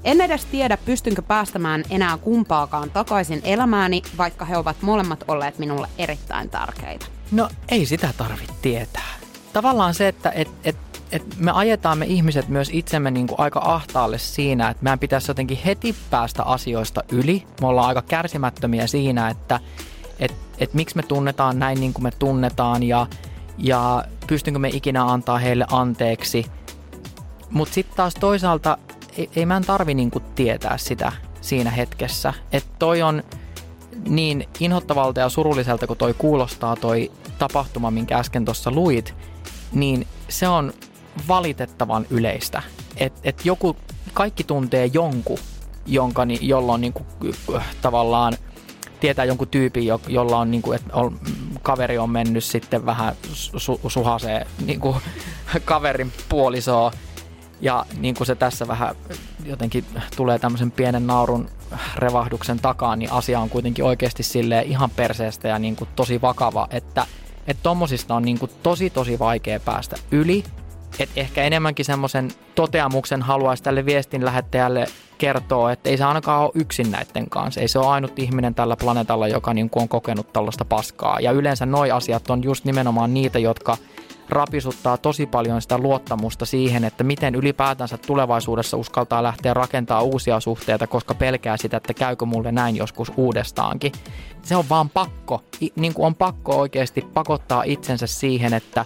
En 0.04 0.22
edes 0.22 0.46
tiedä, 0.46 0.78
pystynkö 0.78 1.22
päästämään 1.22 1.84
enää 1.90 2.18
kumpaakaan 2.18 2.92
takaisin 2.92 3.42
elämääni, 3.44 4.02
vaikka 4.18 4.46
he 4.46 4.58
ovat 4.58 4.82
molemmat 4.82 5.24
olleet 5.28 5.60
minulle 5.60 5.88
erittäin 5.98 6.50
tärkeitä. 6.50 7.06
No 7.32 7.50
ei 7.70 7.86
sitä 7.86 8.14
tarvitse 8.18 8.54
tietää. 8.62 9.14
Tavallaan 9.54 9.94
se, 9.94 10.08
että 10.08 10.30
et, 10.30 10.48
et 10.64 10.78
et 11.12 11.38
me 11.38 11.52
ajetaan 11.52 11.98
me 11.98 12.06
ihmiset 12.06 12.48
myös 12.48 12.70
itsemme 12.74 13.12
niin 13.12 13.28
kuin 13.28 13.40
aika 13.40 13.62
ahtaalle 13.64 14.18
siinä, 14.18 14.70
että 14.70 14.84
meidän 14.84 15.00
pitäisi 15.00 15.30
jotenkin 15.30 15.60
heti 15.66 15.96
päästä 16.10 16.44
asioista 16.44 17.04
yli. 17.12 17.44
Me 17.62 17.68
ollaan 17.68 17.88
aika 17.88 18.02
kärsimättömiä 18.02 18.88
siinä, 18.88 19.30
että 19.30 19.60
et, 20.20 20.36
et 20.58 20.74
miksi 20.74 20.96
me 20.96 21.04
tunnetaan 21.04 21.60
näin 21.60 21.80
niin 21.80 21.94
kuin 21.94 22.04
me 22.04 22.12
tunnetaan 22.12 22.84
ja, 22.84 23.08
ja 23.58 24.04
pystynkö 24.28 24.60
me 24.60 24.70
ikinä 24.70 25.06
antaa 25.06 25.38
heille 25.38 25.66
anteeksi. 25.72 26.46
Mutta 27.50 27.74
sitten 27.74 27.98
taas 27.98 28.14
toisaalta 28.14 28.78
ei, 29.18 29.30
ei 29.36 29.46
mä 29.46 29.58
en 29.58 29.66
tarvi 29.66 29.94
niin 29.94 30.12
kuin 30.12 30.24
tietää 30.36 30.78
sitä 30.78 31.12
siinä 31.42 31.70
hetkessä. 31.70 32.34
Että 32.52 32.70
toi 32.80 33.02
on 33.02 33.24
niin 34.08 34.48
inhottavalta 34.60 35.20
ja 35.20 35.30
surulliselta, 35.30 35.88
kun 35.88 35.98
toi 35.98 36.14
kuulostaa 36.14 36.76
toi 36.76 37.12
tapahtuma, 37.40 37.92
minkä 37.92 38.18
äsken 38.18 38.46
tuossa 38.46 38.72
luit, 38.72 39.16
niin 39.72 40.08
se 40.30 40.48
on 40.48 40.74
valitettavan 41.28 42.06
yleistä. 42.10 42.62
Että 42.98 43.20
et 43.24 43.46
joku, 43.46 43.78
kaikki 44.14 44.44
tuntee 44.44 44.86
jonkun, 44.94 45.40
jonka, 45.86 46.22
jolla 46.42 46.74
on 46.74 46.82
niinku, 46.82 47.06
tavallaan 47.82 48.34
tietää 49.00 49.26
jonkun 49.26 49.48
tyypin, 49.48 49.86
jo, 49.86 50.02
jolla 50.08 50.38
on, 50.38 50.52
niinku, 50.52 50.72
että 50.72 50.94
on, 50.94 51.20
kaveri 51.62 51.98
on 51.98 52.10
mennyt 52.10 52.44
sitten 52.44 52.86
vähän 52.86 53.16
su, 53.34 53.82
suhaseen 53.88 54.48
niinku, 54.66 54.96
kaverin 55.66 56.14
puolisoa. 56.30 56.92
Ja 57.62 57.86
niin 57.98 58.16
kuin 58.16 58.28
se 58.28 58.36
tässä 58.36 58.68
vähän 58.68 58.96
jotenkin 59.46 59.86
tulee 60.16 60.40
tämmöisen 60.40 60.72
pienen 60.72 61.08
naurun 61.08 61.50
revahduksen 61.96 62.60
takaa, 62.60 62.96
niin 62.96 63.12
asia 63.12 63.40
on 63.40 63.50
kuitenkin 63.50 63.86
oikeasti 63.86 64.24
sille 64.24 64.62
ihan 64.62 64.90
perseestä 64.90 65.48
ja 65.48 65.60
niin 65.60 65.76
kuin 65.76 65.90
tosi 65.96 66.22
vakava, 66.22 66.68
että 66.72 67.06
että 67.48 67.64
tommosista 67.64 68.16
on 68.16 68.24
niin 68.24 68.40
kuin 68.40 68.52
tosi 68.64 68.90
tosi 68.90 69.20
vaikea 69.20 69.60
päästä 69.60 69.96
yli 70.12 70.44
et 71.00 71.10
ehkä 71.16 71.44
enemmänkin 71.44 71.86
semmoisen 71.86 72.32
toteamuksen 72.56 73.22
haluaisi 73.22 73.64
tälle 73.64 73.86
viestin 73.86 74.26
lähettäjälle 74.26 74.86
kertoa, 75.18 75.72
että 75.72 75.90
ei 75.90 75.98
se 75.98 76.04
ainakaan 76.04 76.44
ole 76.44 76.52
yksin 76.56 76.92
näiden 76.92 77.30
kanssa. 77.30 77.62
Ei 77.62 77.68
se 77.68 77.80
ole 77.80 77.88
ainut 77.88 78.20
ihminen 78.20 78.56
tällä 78.56 78.76
planeetalla, 78.76 79.28
joka 79.28 79.54
niin 79.54 79.70
kuin 79.70 79.82
on 79.82 79.90
kokenut 79.90 80.34
tällaista 80.34 80.66
paskaa. 80.66 81.20
Ja 81.20 81.32
yleensä 81.32 81.66
noi 81.66 81.92
asiat 81.92 82.30
on 82.30 82.44
just 82.44 82.66
nimenomaan 82.66 83.14
niitä, 83.14 83.40
jotka 83.40 83.78
rapisuttaa 84.30 84.98
tosi 84.98 85.26
paljon 85.26 85.62
sitä 85.62 85.78
luottamusta 85.78 86.46
siihen, 86.46 86.84
että 86.84 87.04
miten 87.04 87.36
ylipäätänsä 87.36 87.98
tulevaisuudessa 87.98 88.78
uskaltaa 88.78 89.24
lähteä 89.24 89.54
rakentaa 89.54 90.02
uusia 90.02 90.40
suhteita, 90.40 90.88
koska 90.88 91.14
pelkää 91.14 91.58
sitä, 91.58 91.78
että 91.78 91.94
käykö 91.94 92.26
mulle 92.26 92.52
näin 92.52 92.76
joskus 92.76 93.12
uudestaankin. 93.18 93.92
Se 94.44 94.56
on 94.56 94.70
vaan 94.70 94.90
pakko, 94.90 95.44
niin 95.76 95.94
kuin 95.94 96.06
on 96.06 96.16
pakko 96.16 96.60
oikeasti 96.60 97.02
pakottaa 97.14 97.64
itsensä 97.64 98.08
siihen, 98.08 98.54
että 98.54 98.86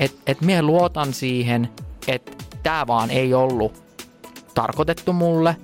et, 0.00 0.16
et 0.26 0.40
mie 0.40 0.62
luotan 0.62 1.12
siihen, 1.12 1.68
että 2.08 2.32
tämä 2.62 2.86
vaan 2.86 3.10
ei 3.10 3.34
ollut 3.34 3.82
tarkoitettu 4.54 5.12
mulle. 5.12 5.56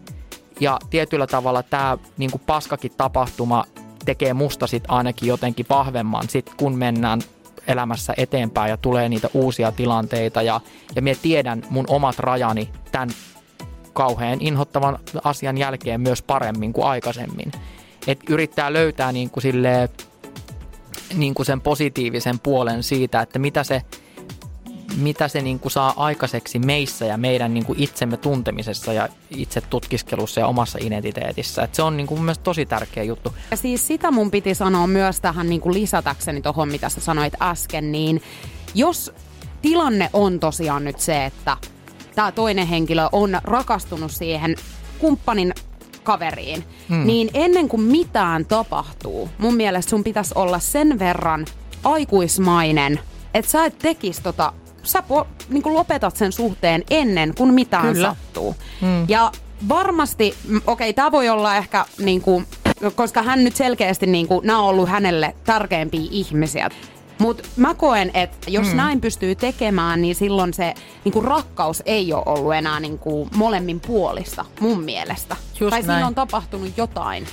Ja 0.61 0.79
tietyllä 0.90 1.27
tavalla 1.27 1.62
tämä 1.62 1.99
niin 2.16 2.31
paskakin 2.46 2.92
tapahtuma 2.96 3.64
tekee 4.05 4.35
musta 4.35 4.66
sit 4.66 4.85
ainakin 4.88 5.29
jotenkin 5.29 5.66
vahvemman, 5.70 6.29
sit 6.29 6.51
kun 6.57 6.79
mennään 6.79 7.20
elämässä 7.66 8.14
eteenpäin 8.16 8.70
ja 8.70 8.77
tulee 8.77 9.09
niitä 9.09 9.29
uusia 9.35 9.72
tilanteita 9.72 10.42
ja, 10.42 10.61
ja 10.94 11.03
minä 11.03 11.18
tiedän 11.22 11.62
mun 11.70 11.85
omat 11.88 12.18
rajani 12.18 12.70
tämän 12.92 13.11
kauhean 13.92 14.38
inhottavan 14.40 14.99
asian 15.25 15.59
jälkeen 15.59 16.01
myös 16.01 16.22
paremmin 16.22 16.72
kuin 16.72 16.87
aikaisemmin. 16.87 17.53
Et 18.07 18.20
yrittää 18.29 18.72
löytää 18.72 19.12
niin 19.12 19.31
kuin 19.31 19.42
silleen, 19.42 19.88
niin 21.14 21.35
kuin 21.35 21.46
sen 21.46 21.61
positiivisen 21.61 22.38
puolen 22.38 22.83
siitä, 22.83 23.20
että 23.20 23.38
mitä 23.38 23.64
se, 23.64 23.83
mitä 24.96 25.28
se 25.28 25.42
niin 25.42 25.61
kuin 25.61 25.72
saa 25.72 25.94
aikaiseksi 25.96 26.59
meissä 26.59 27.04
ja 27.04 27.16
meidän 27.16 27.54
niin 27.54 27.66
kuin 27.66 27.82
itsemme 27.82 28.16
tuntemisessa 28.16 28.92
ja 28.92 29.09
itse 29.30 29.61
tutkiskelussa 29.61 30.40
ja 30.40 30.46
omassa 30.46 30.78
identiteetissä. 30.82 31.62
Et 31.62 31.74
se 31.74 31.82
on 31.82 31.96
niin 31.96 32.06
kuin 32.06 32.22
myös 32.22 32.38
tosi 32.38 32.66
tärkeä 32.66 33.02
juttu. 33.02 33.35
Ja 33.50 33.56
siis 33.56 33.87
sitä 33.87 34.11
mun 34.11 34.30
piti 34.30 34.54
sanoa 34.54 34.87
myös 34.87 35.20
tähän 35.20 35.48
niin 35.48 35.61
kuin 35.61 35.74
lisätäkseni 35.74 36.42
tuohon, 36.42 36.68
mitä 36.68 36.88
sä 36.88 37.00
sanoit 37.00 37.35
äsken, 37.42 37.92
niin 37.92 38.22
jos 38.74 39.12
tilanne 39.62 40.11
on 40.12 40.40
tosiaan 40.40 40.85
nyt 40.85 41.00
se, 41.00 41.24
että 41.24 41.56
tämä 42.14 42.32
toinen 42.32 42.66
henkilö 42.66 43.09
on 43.12 43.38
rakastunut 43.44 44.12
siihen 44.12 44.56
kumppanin 44.98 45.54
kaveriin, 46.02 46.64
hmm. 46.88 47.06
niin 47.06 47.30
ennen 47.35 47.68
kuin 47.68 47.82
mitään 47.82 48.46
tapahtuu, 48.46 49.28
mun 49.38 49.54
mielestä 49.54 49.90
sun 49.90 50.04
pitäisi 50.04 50.32
olla 50.35 50.59
sen 50.59 50.98
verran 50.98 51.46
aikuismainen, 51.85 53.00
että 53.35 53.50
sä 53.50 53.64
et 53.64 53.78
tekisi 53.78 54.22
tota 54.22 54.52
sä 54.87 55.03
po, 55.03 55.27
niin 55.49 55.62
kuin 55.62 55.75
lopetat 55.75 56.16
sen 56.16 56.33
suhteen 56.33 56.85
ennen 56.90 57.35
kuin 57.35 57.55
mitään 57.55 57.92
Kyllä. 57.92 58.09
sattuu. 58.09 58.57
Hmm. 58.81 59.05
Ja 59.09 59.33
varmasti, 59.68 60.35
okei, 60.46 60.61
okay, 60.66 60.92
tämä 60.92 61.12
voi 61.12 61.29
olla 61.29 61.57
ehkä 61.57 61.85
niin 61.99 62.22
kuin, 62.22 62.46
koska 62.94 63.22
hän 63.22 63.44
nyt 63.44 63.57
selkeästi, 63.57 64.07
niin 64.07 64.29
kuin, 64.29 64.46
nämä 64.46 64.59
on 64.59 64.64
ollut 64.64 64.88
hänelle 64.88 65.35
tärkeimpiä 65.44 66.09
ihmisiä. 66.11 66.70
Mutta 67.18 67.49
mä 67.57 67.75
koen, 67.75 68.11
että 68.14 68.51
jos 68.51 68.66
hmm. 68.66 68.77
näin 68.77 69.01
pystyy 69.01 69.35
tekemään, 69.35 70.03
niin 70.03 70.14
silloin 70.14 70.55
se 70.55 70.75
niin 71.05 71.12
kuin 71.12 71.25
rakkaus 71.25 71.83
ei 71.87 72.12
ole 72.12 72.22
ollut 72.27 72.55
enää 72.55 72.81
niin 72.81 72.99
kuin 72.99 73.31
molemmin 73.37 73.81
puolista, 73.81 74.44
mun 74.61 74.83
mielestä. 74.83 75.37
Just 75.61 75.70
tai 75.70 75.83
näin. 75.83 75.85
siinä 75.85 76.07
on 76.07 76.14
tapahtunut 76.14 76.72
jotain. 76.77 77.27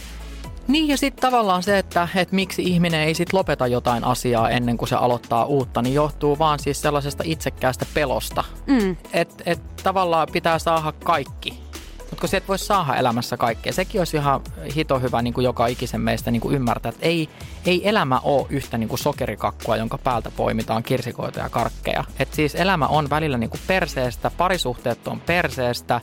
Niin 0.67 0.87
ja 0.87 0.97
sitten 0.97 1.21
tavallaan 1.21 1.63
se, 1.63 1.77
että, 1.77 2.07
että 2.15 2.35
miksi 2.35 2.63
ihminen 2.63 3.01
ei 3.01 3.13
sitten 3.13 3.37
lopeta 3.37 3.67
jotain 3.67 4.03
asiaa 4.03 4.49
ennen 4.49 4.77
kuin 4.77 4.89
se 4.89 4.95
aloittaa 4.95 5.45
uutta, 5.45 5.81
niin 5.81 5.95
johtuu 5.95 6.39
vaan 6.39 6.59
siis 6.59 6.81
sellaisesta 6.81 7.23
itsekkäästä 7.25 7.85
pelosta. 7.93 8.43
Mm. 8.67 8.95
Että 9.13 9.43
et 9.45 9.75
tavallaan 9.83 10.27
pitää 10.31 10.59
saada 10.59 10.93
kaikki. 11.03 11.63
Mutta 11.99 12.15
kun 12.19 12.29
se 12.29 12.37
et 12.37 12.47
voi 12.47 12.59
saada 12.59 12.95
elämässä 12.95 13.37
kaikkea, 13.37 13.73
sekin 13.73 14.01
olisi 14.01 14.17
ihan 14.17 14.41
hito 14.75 14.99
hyvä 14.99 15.21
niin 15.21 15.33
kuin 15.33 15.45
joka 15.45 15.67
ikisen 15.67 16.01
meistä 16.01 16.31
niin 16.31 16.41
kuin 16.41 16.55
ymmärtää, 16.55 16.89
että 16.89 17.05
ei, 17.05 17.29
ei 17.65 17.89
elämä 17.89 18.19
ole 18.19 18.47
yhtä 18.49 18.77
niin 18.77 18.89
kuin 18.89 18.99
sokerikakkua, 18.99 19.77
jonka 19.77 19.97
päältä 19.97 20.31
poimitaan 20.31 20.83
kirsikoita 20.83 21.39
ja 21.39 21.49
karkkeja. 21.49 22.03
Et 22.19 22.33
siis 22.33 22.55
elämä 22.55 22.87
on 22.87 23.09
välillä 23.09 23.37
niin 23.37 23.49
kuin 23.49 23.61
perseestä, 23.67 24.31
parisuhteet 24.37 25.07
on 25.07 25.19
perseestä, 25.19 26.01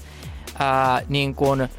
ää, 0.59 1.03
niin 1.09 1.35
kuin– 1.35 1.69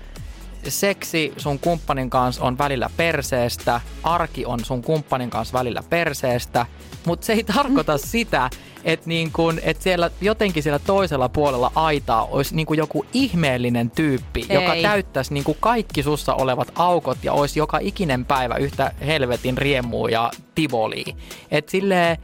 seksi 0.68 1.34
sun 1.38 1.60
kumppanin 1.60 2.10
kanssa 2.10 2.44
on 2.44 2.58
välillä 2.58 2.90
perseestä, 2.98 3.82
arki 4.04 4.46
on 4.46 4.66
sun 4.66 4.82
kumppanin 4.82 5.30
kanssa 5.30 5.58
välillä 5.58 5.84
perseestä, 5.90 6.66
mutta 7.06 7.26
se 7.26 7.34
ei 7.34 7.44
tarkoita 7.44 7.98
sitä, 8.14 8.50
että 8.84 9.08
niin 9.08 9.32
kun, 9.32 9.60
et 9.64 9.82
siellä 9.82 10.12
jotenkin 10.22 10.64
siellä 10.64 10.80
toisella 10.80 11.30
puolella 11.30 11.72
aitaa 11.76 12.26
olisi 12.26 12.56
niin 12.56 12.68
joku 12.78 13.06
ihmeellinen 13.14 13.92
tyyppi, 13.92 14.46
ei. 14.50 14.56
joka 14.56 14.76
täyttäisi 14.82 15.34
niin 15.34 15.44
kaikki 15.60 16.04
sussa 16.04 16.34
olevat 16.34 16.72
aukot 16.76 17.18
ja 17.24 17.34
olisi 17.34 17.60
joka 17.60 17.80
ikinen 17.82 18.26
päivä 18.26 18.56
yhtä 18.56 18.92
helvetin 19.06 19.58
riemua 19.58 20.10
ja 20.10 20.32
tivoliä. 20.56 21.16
Että 21.52 21.72
silleen, 21.72 22.18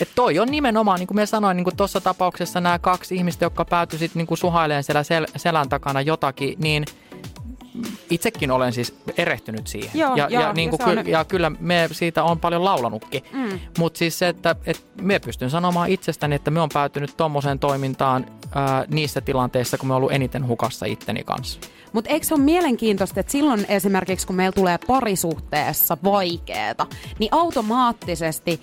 et 0.00 0.08
toi 0.14 0.38
on 0.38 0.48
nimenomaan, 0.50 0.98
niin 0.98 1.06
kuin 1.06 1.16
me 1.16 1.26
sanoin, 1.26 1.56
niin 1.56 1.76
tuossa 1.76 2.00
tapauksessa 2.00 2.60
nämä 2.60 2.78
kaksi 2.78 3.16
ihmistä, 3.16 3.44
jotka 3.44 3.64
päätyivät 3.64 4.14
niin 4.14 4.26
suhailemaan 4.34 4.84
siellä 4.84 5.02
sel- 5.02 5.32
selän 5.36 5.68
takana 5.68 6.00
jotakin, 6.00 6.54
niin– 6.58 6.84
itsekin 8.10 8.50
olen 8.50 8.72
siis 8.72 8.94
erehtynyt 9.16 9.66
siihen. 9.66 9.90
Joo, 9.94 10.16
ja, 10.16 10.26
joo, 10.30 10.42
ja, 10.42 10.52
niin 10.52 10.70
kuin 10.70 10.96
ja, 10.96 11.04
ky- 11.04 11.10
ja 11.10 11.24
kyllä 11.24 11.50
me 11.50 11.88
siitä 11.92 12.24
on 12.24 12.40
paljon 12.40 12.64
laulanutkin. 12.64 13.22
Mm. 13.32 13.58
Mutta 13.78 13.98
siis 13.98 14.18
se, 14.18 14.28
että, 14.28 14.56
että 14.66 14.82
me 15.02 15.18
pystyn 15.18 15.50
sanomaan 15.50 15.90
itsestäni, 15.90 16.34
että 16.34 16.50
me 16.50 16.60
on 16.60 16.68
päätynyt 16.72 17.16
tuommoiseen 17.16 17.58
toimintaan 17.58 18.26
ää, 18.54 18.84
niissä 18.88 19.20
tilanteissa, 19.20 19.78
kun 19.78 19.88
me 19.88 19.94
on 19.94 19.96
ollut 19.96 20.12
eniten 20.12 20.46
hukassa 20.46 20.86
itteni 20.86 21.24
kanssa. 21.24 21.60
Mutta 21.92 22.10
eikö 22.10 22.26
se 22.26 22.34
ole 22.34 22.42
mielenkiintoista, 22.42 23.20
että 23.20 23.32
silloin 23.32 23.66
esimerkiksi 23.68 24.26
kun 24.26 24.36
meillä 24.36 24.52
tulee 24.52 24.78
parisuhteessa 24.86 25.96
vaikeeta, 26.04 26.86
niin 27.18 27.28
automaattisesti 27.34 28.60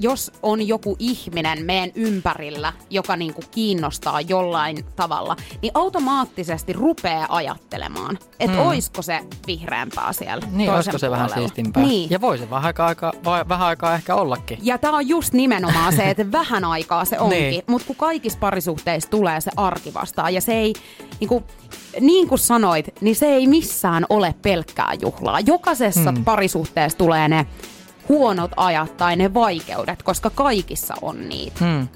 jos 0.00 0.32
on 0.42 0.68
joku 0.68 0.96
ihminen 0.98 1.64
meidän 1.64 1.90
ympärillä, 1.94 2.72
joka 2.90 3.16
niinku 3.16 3.42
kiinnostaa 3.50 4.20
jollain 4.20 4.84
tavalla, 4.96 5.36
niin 5.62 5.70
automaattisesti 5.74 6.72
rupeaa 6.72 7.26
ajattelemaan, 7.28 8.18
että 8.40 8.56
mm. 8.56 8.66
oisko 8.66 9.02
se 9.02 9.20
vihreämpää 9.46 10.12
siellä 10.12 10.46
Niin, 10.50 10.70
olisiko 10.70 10.98
se 10.98 11.10
vähän 11.10 11.30
siistimpää. 11.30 11.82
Niin. 11.82 12.10
Ja 12.10 12.20
voi 12.20 12.38
se 12.38 12.50
vähän 12.50 12.64
aikaa, 12.64 12.86
aika, 12.86 13.12
vai, 13.24 13.48
vähän 13.48 13.68
aikaa 13.68 13.94
ehkä 13.94 14.14
ollakin. 14.14 14.58
Ja 14.62 14.78
tämä 14.78 14.96
on 14.96 15.08
just 15.08 15.32
nimenomaan 15.32 15.96
se, 15.96 16.10
että 16.10 16.32
vähän 16.32 16.64
aikaa 16.64 17.04
se 17.04 17.18
onkin, 17.20 17.38
niin. 17.38 17.64
mutta 17.66 17.86
kun 17.86 17.96
kaikissa 17.96 18.38
parisuhteissa 18.38 19.10
tulee 19.10 19.40
se 19.40 19.50
arki 19.56 19.94
vastaan 19.94 20.34
ja 20.34 20.40
se 20.40 20.52
ei, 20.52 20.72
niinku, 21.20 21.42
niin 22.00 22.28
kuin 22.28 22.38
sanoit, 22.38 22.88
niin 23.00 23.16
se 23.16 23.26
ei 23.26 23.46
missään 23.46 24.06
ole 24.08 24.34
pelkkää 24.42 24.92
juhlaa. 25.00 25.40
Jokaisessa 25.40 26.12
mm. 26.12 26.24
parisuhteessa 26.24 26.98
tulee 26.98 27.28
ne 27.28 27.46
huonot 28.08 28.50
ajat 28.56 28.96
tai 28.96 29.16
ne 29.16 29.34
vaikeudet, 29.34 30.02
koska 30.02 30.30
kaikissa 30.30 30.94
on 31.02 31.28
niitä. 31.28 31.64
Hmm. 31.64 31.88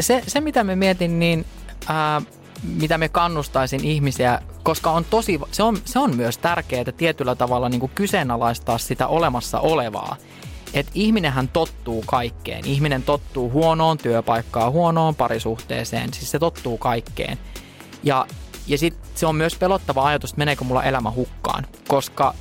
Se, 0.00 0.22
se, 0.26 0.40
mitä 0.40 0.64
me 0.64 0.76
mietin, 0.76 1.18
niin 1.18 1.44
ää, 1.88 2.22
mitä 2.62 2.98
me 2.98 3.08
kannustaisin 3.08 3.84
ihmisiä, 3.84 4.42
koska 4.62 4.90
on 4.90 5.04
tosi, 5.04 5.40
se 5.50 5.62
on, 5.62 5.78
se 5.84 5.98
on 5.98 6.16
myös 6.16 6.38
tärkeää 6.38 6.84
tietyllä 6.96 7.34
tavalla 7.34 7.68
niin 7.68 7.80
kuin 7.80 7.92
kyseenalaistaa 7.94 8.78
sitä 8.78 9.06
olemassa 9.06 9.60
olevaa. 9.60 10.16
Että 10.74 10.92
ihminenhän 10.94 11.48
tottuu 11.48 12.04
kaikkeen. 12.06 12.66
Ihminen 12.66 13.02
tottuu 13.02 13.50
huonoon 13.50 13.98
työpaikkaan, 13.98 14.72
huonoon 14.72 15.14
parisuhteeseen, 15.14 16.14
siis 16.14 16.30
se 16.30 16.38
tottuu 16.38 16.78
kaikkeen. 16.78 17.38
Ja, 18.02 18.26
ja 18.66 18.78
sitten 18.78 19.10
se 19.14 19.26
on 19.26 19.36
myös 19.36 19.54
pelottava 19.54 20.06
ajatus, 20.06 20.30
että 20.30 20.38
meneekö 20.38 20.64
mulla 20.64 20.84
elämä 20.84 21.10
hukkaan, 21.10 21.66
koska 21.88 22.34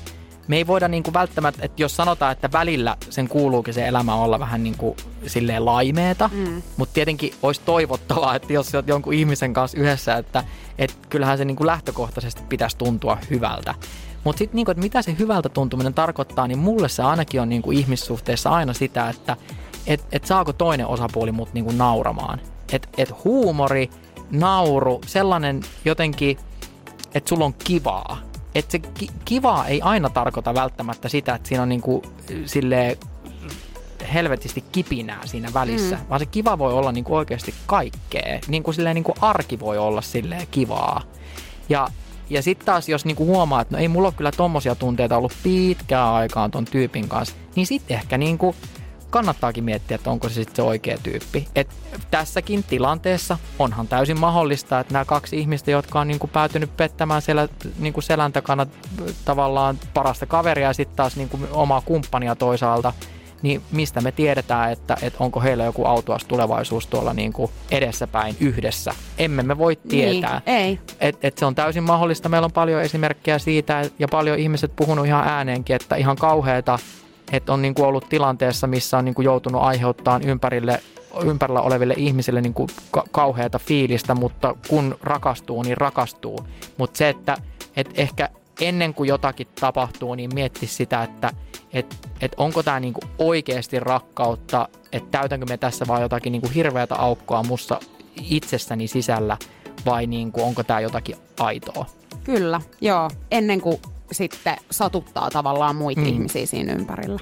me 0.47 0.57
ei 0.57 0.67
voida 0.67 0.87
niin 0.87 1.03
kuin 1.03 1.13
välttämättä, 1.13 1.65
että 1.65 1.81
jos 1.81 1.95
sanotaan, 1.95 2.31
että 2.31 2.51
välillä 2.51 2.97
sen 3.09 3.27
kuuluukin 3.27 3.73
se 3.73 3.87
elämä 3.87 4.15
olla 4.15 4.39
vähän 4.39 4.63
niin 4.63 4.77
kuin 4.77 4.97
silleen 5.27 5.65
laimeeta, 5.65 6.29
mm. 6.33 6.61
mutta 6.77 6.93
tietenkin 6.93 7.33
olisi 7.43 7.61
toivottavaa, 7.65 8.35
että 8.35 8.53
jos 8.53 8.75
olet 8.75 8.87
jonkun 8.87 9.13
ihmisen 9.13 9.53
kanssa 9.53 9.77
yhdessä, 9.77 10.17
että, 10.17 10.43
että 10.77 10.97
kyllähän 11.09 11.37
se 11.37 11.45
niin 11.45 11.57
kuin 11.57 11.67
lähtökohtaisesti 11.67 12.41
pitäisi 12.49 12.77
tuntua 12.77 13.17
hyvältä. 13.29 13.75
Mutta 14.23 14.39
sitten 14.39 14.55
niin 14.55 14.79
mitä 14.79 15.01
se 15.01 15.15
hyvältä 15.19 15.49
tuntuminen 15.49 15.93
tarkoittaa, 15.93 16.47
niin 16.47 16.59
mulle 16.59 16.89
se 16.89 17.03
ainakin 17.03 17.41
on 17.41 17.49
niin 17.49 17.61
kuin 17.61 17.77
ihmissuhteessa 17.77 18.49
aina 18.49 18.73
sitä, 18.73 19.09
että 19.09 19.37
et, 19.87 20.05
et 20.11 20.25
saako 20.25 20.53
toinen 20.53 20.87
osapuoli 20.87 21.31
mut 21.31 21.53
niin 21.53 21.65
kuin 21.65 21.77
nauramaan. 21.77 22.41
Että 22.71 22.87
et 22.97 23.23
huumori, 23.23 23.89
nauru, 24.31 25.01
sellainen 25.05 25.61
jotenkin, 25.85 26.37
että 27.13 27.29
sulla 27.29 27.45
on 27.45 27.53
kivaa 27.53 28.30
että 28.55 28.71
se 28.71 28.79
ki- 28.79 29.09
kivaa 29.25 29.67
ei 29.67 29.81
aina 29.81 30.09
tarkoita 30.09 30.53
välttämättä 30.53 31.09
sitä, 31.09 31.35
että 31.35 31.47
siinä 31.47 31.63
on 31.63 31.69
niinku 31.69 32.03
sille 32.45 32.97
helvetisti 34.13 34.63
kipinää 34.71 35.19
siinä 35.25 35.49
välissä, 35.53 35.95
mm. 35.95 36.01
vaan 36.09 36.19
se 36.19 36.25
kiva 36.25 36.57
voi 36.57 36.73
olla 36.73 36.91
niinku 36.91 37.15
oikeasti 37.15 37.53
kaikkea. 37.65 38.39
Niin 38.47 38.63
kuin 38.63 38.75
silleen 38.75 38.95
niinku 38.95 39.13
arki 39.21 39.59
voi 39.59 39.77
olla 39.77 40.01
silleen 40.01 40.47
kivaa. 40.51 41.01
Ja, 41.69 41.87
ja 42.29 42.41
sitten 42.41 42.65
taas, 42.65 42.89
jos 42.89 43.05
niinku 43.05 43.25
huomaa, 43.25 43.61
että 43.61 43.75
no 43.75 43.81
ei 43.81 43.87
mulla 43.87 44.07
ole 44.07 44.13
kyllä 44.17 44.31
tommosia 44.31 44.75
tunteita 44.75 45.17
ollut 45.17 45.33
pitkään 45.43 46.07
aikaan 46.09 46.51
ton 46.51 46.65
tyypin 46.65 47.07
kanssa, 47.07 47.35
niin 47.55 47.67
sitten 47.67 47.97
ehkä 47.97 48.17
niinku 48.17 48.55
kannattaakin 49.11 49.63
miettiä, 49.63 49.95
että 49.95 50.11
onko 50.11 50.29
se 50.29 50.35
sitten 50.35 50.55
se 50.55 50.61
oikea 50.61 50.97
tyyppi. 51.03 51.47
Et 51.55 51.69
tässäkin 52.11 52.63
tilanteessa 52.63 53.37
onhan 53.59 53.87
täysin 53.87 54.19
mahdollista, 54.19 54.79
että 54.79 54.93
nämä 54.93 55.05
kaksi 55.05 55.39
ihmistä, 55.39 55.71
jotka 55.71 55.99
on 55.99 56.07
niinku 56.07 56.27
päätynyt 56.27 56.77
pettämään 56.77 57.21
siellä 57.21 57.47
niinku 57.79 58.01
selän 58.01 58.33
takana 58.33 58.65
tavallaan 59.25 59.79
parasta 59.93 60.25
kaveria 60.25 60.67
ja 60.67 60.73
sitten 60.73 60.97
taas 60.97 61.15
niinku 61.15 61.39
omaa 61.51 61.81
kumppania 61.81 62.35
toisaalta, 62.35 62.93
niin 63.41 63.61
mistä 63.71 64.01
me 64.01 64.11
tiedetään, 64.11 64.71
että, 64.71 64.97
että 65.01 65.23
onko 65.23 65.41
heillä 65.41 65.63
joku 65.63 65.85
autuas 65.85 66.25
tulevaisuus 66.25 66.87
tuolla 66.87 67.13
niin 67.13 67.33
kuin 67.33 67.51
edessäpäin 67.71 68.35
yhdessä. 68.39 68.93
Emme 69.17 69.43
me 69.43 69.57
voi 69.57 69.75
tietää. 69.75 70.41
Niin, 70.45 70.57
ei. 70.57 70.79
Et, 70.99 71.17
et 71.21 71.37
se 71.37 71.45
on 71.45 71.55
täysin 71.55 71.83
mahdollista. 71.83 72.29
Meillä 72.29 72.45
on 72.45 72.51
paljon 72.51 72.81
esimerkkejä 72.81 73.39
siitä 73.39 73.85
ja 73.99 74.07
paljon 74.07 74.39
ihmiset 74.39 74.75
puhunut 74.75 75.05
ihan 75.05 75.27
ääneenkin, 75.27 75.75
että 75.75 75.95
ihan 75.95 76.15
kauheata, 76.15 76.79
että 77.31 77.53
on 77.53 77.61
niin 77.61 77.73
kuin 77.73 77.85
ollut 77.85 78.09
tilanteessa, 78.09 78.67
missä 78.67 78.97
on 78.97 79.05
niin 79.05 79.15
kuin 79.15 79.25
joutunut 79.25 79.61
aiheuttamaan 79.61 80.23
ympärille 80.23 80.81
ympärillä 81.25 81.61
oleville 81.61 81.93
ihmisille 81.97 82.41
niin 82.41 82.53
kuin 82.53 82.69
ka- 82.91 83.03
kauheata 83.11 83.59
fiilistä, 83.59 84.15
mutta 84.15 84.55
kun 84.67 84.97
rakastuu, 85.01 85.63
niin 85.63 85.77
rakastuu. 85.77 86.39
Mutta 86.77 86.97
se, 86.97 87.09
että 87.09 87.37
et 87.75 87.89
ehkä 87.95 88.29
ennen 88.61 88.93
kuin 88.93 89.07
jotakin 89.07 89.47
tapahtuu, 89.59 90.15
niin 90.15 90.29
mietti 90.33 90.67
sitä, 90.67 91.03
että 91.03 91.31
et, 91.73 92.09
et 92.21 92.31
onko 92.37 92.63
tämä 92.63 92.79
niinku 92.79 93.01
oikeasti 93.17 93.79
rakkautta, 93.79 94.69
että 94.91 95.19
täytänkö 95.19 95.45
me 95.49 95.57
tässä 95.57 95.87
vaan 95.87 96.01
jotakin 96.01 96.31
niinku 96.31 96.49
hirveätä 96.55 96.95
aukkoa 96.95 97.43
mussa 97.43 97.79
itsessäni 98.29 98.87
sisällä 98.87 99.37
vai 99.85 100.07
niinku, 100.07 100.43
onko 100.43 100.63
tämä 100.63 100.79
jotakin 100.79 101.15
aitoa. 101.39 101.85
Kyllä, 102.23 102.61
joo. 102.81 103.09
Ennen 103.31 103.61
kuin 103.61 103.77
sitten 104.11 104.57
satuttaa 104.71 105.29
tavallaan 105.29 105.75
muita 105.75 106.01
mm. 106.01 106.07
ihmisiä 106.07 106.45
siinä 106.45 106.73
ympärillä. 106.73 107.19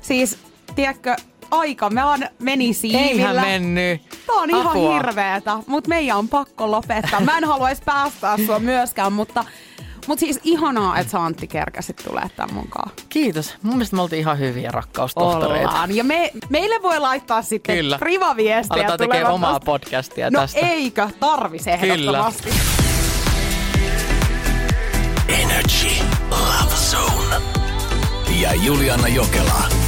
Siis, 0.00 0.38
tiedätkö, 0.74 1.16
aika 1.50 1.90
me 1.90 2.04
on 2.04 2.20
meni 2.38 2.72
siivillä. 2.72 3.06
Eihän 3.08 3.36
mennyt. 3.36 4.02
Tämä 4.26 4.40
on 4.40 4.50
ihan 4.50 4.66
Apua. 4.66 4.94
hirveetä, 4.94 5.58
mutta 5.66 5.88
meidän 5.88 6.16
on 6.16 6.28
pakko 6.28 6.70
lopettaa. 6.70 7.20
Mä 7.20 7.38
en 7.38 7.44
haluaisi 7.44 7.82
päästää 7.84 8.36
sua 8.46 8.58
myöskään, 8.58 9.12
mutta 9.12 9.44
mutta 10.06 10.20
siis 10.20 10.40
ihanaa, 10.44 10.98
että 10.98 11.10
sä 11.10 11.24
Antti 11.24 11.46
kerkäsit 11.46 11.96
tulee 11.96 12.30
tämän 12.36 12.54
mukaan. 12.54 12.90
Kiitos. 13.08 13.54
Mun 13.62 13.74
mielestä 13.74 13.96
me 13.96 14.02
oltiin 14.02 14.20
ihan 14.20 14.38
hyviä 14.38 14.70
rakkaustohtoreita. 14.70 15.68
Ollaan. 15.68 15.96
Ja 15.96 16.04
me, 16.04 16.30
meille 16.48 16.82
voi 16.82 17.00
laittaa 17.00 17.42
sitten 17.42 17.76
Kyllä. 17.76 17.98
privaviestiä. 17.98 18.74
Aletaan 18.74 18.98
tekemään 18.98 19.32
omaa 19.32 19.60
podcastia 19.60 20.30
no 20.30 20.40
tästä. 20.40 20.60
eikö? 20.60 21.08
Tarvisi 21.20 21.70
ehdottomasti. 21.70 22.42
Kyllä. 22.42 22.83
Ja 28.34 28.52
Juliana 28.54 29.08
Jokela. 29.08 29.83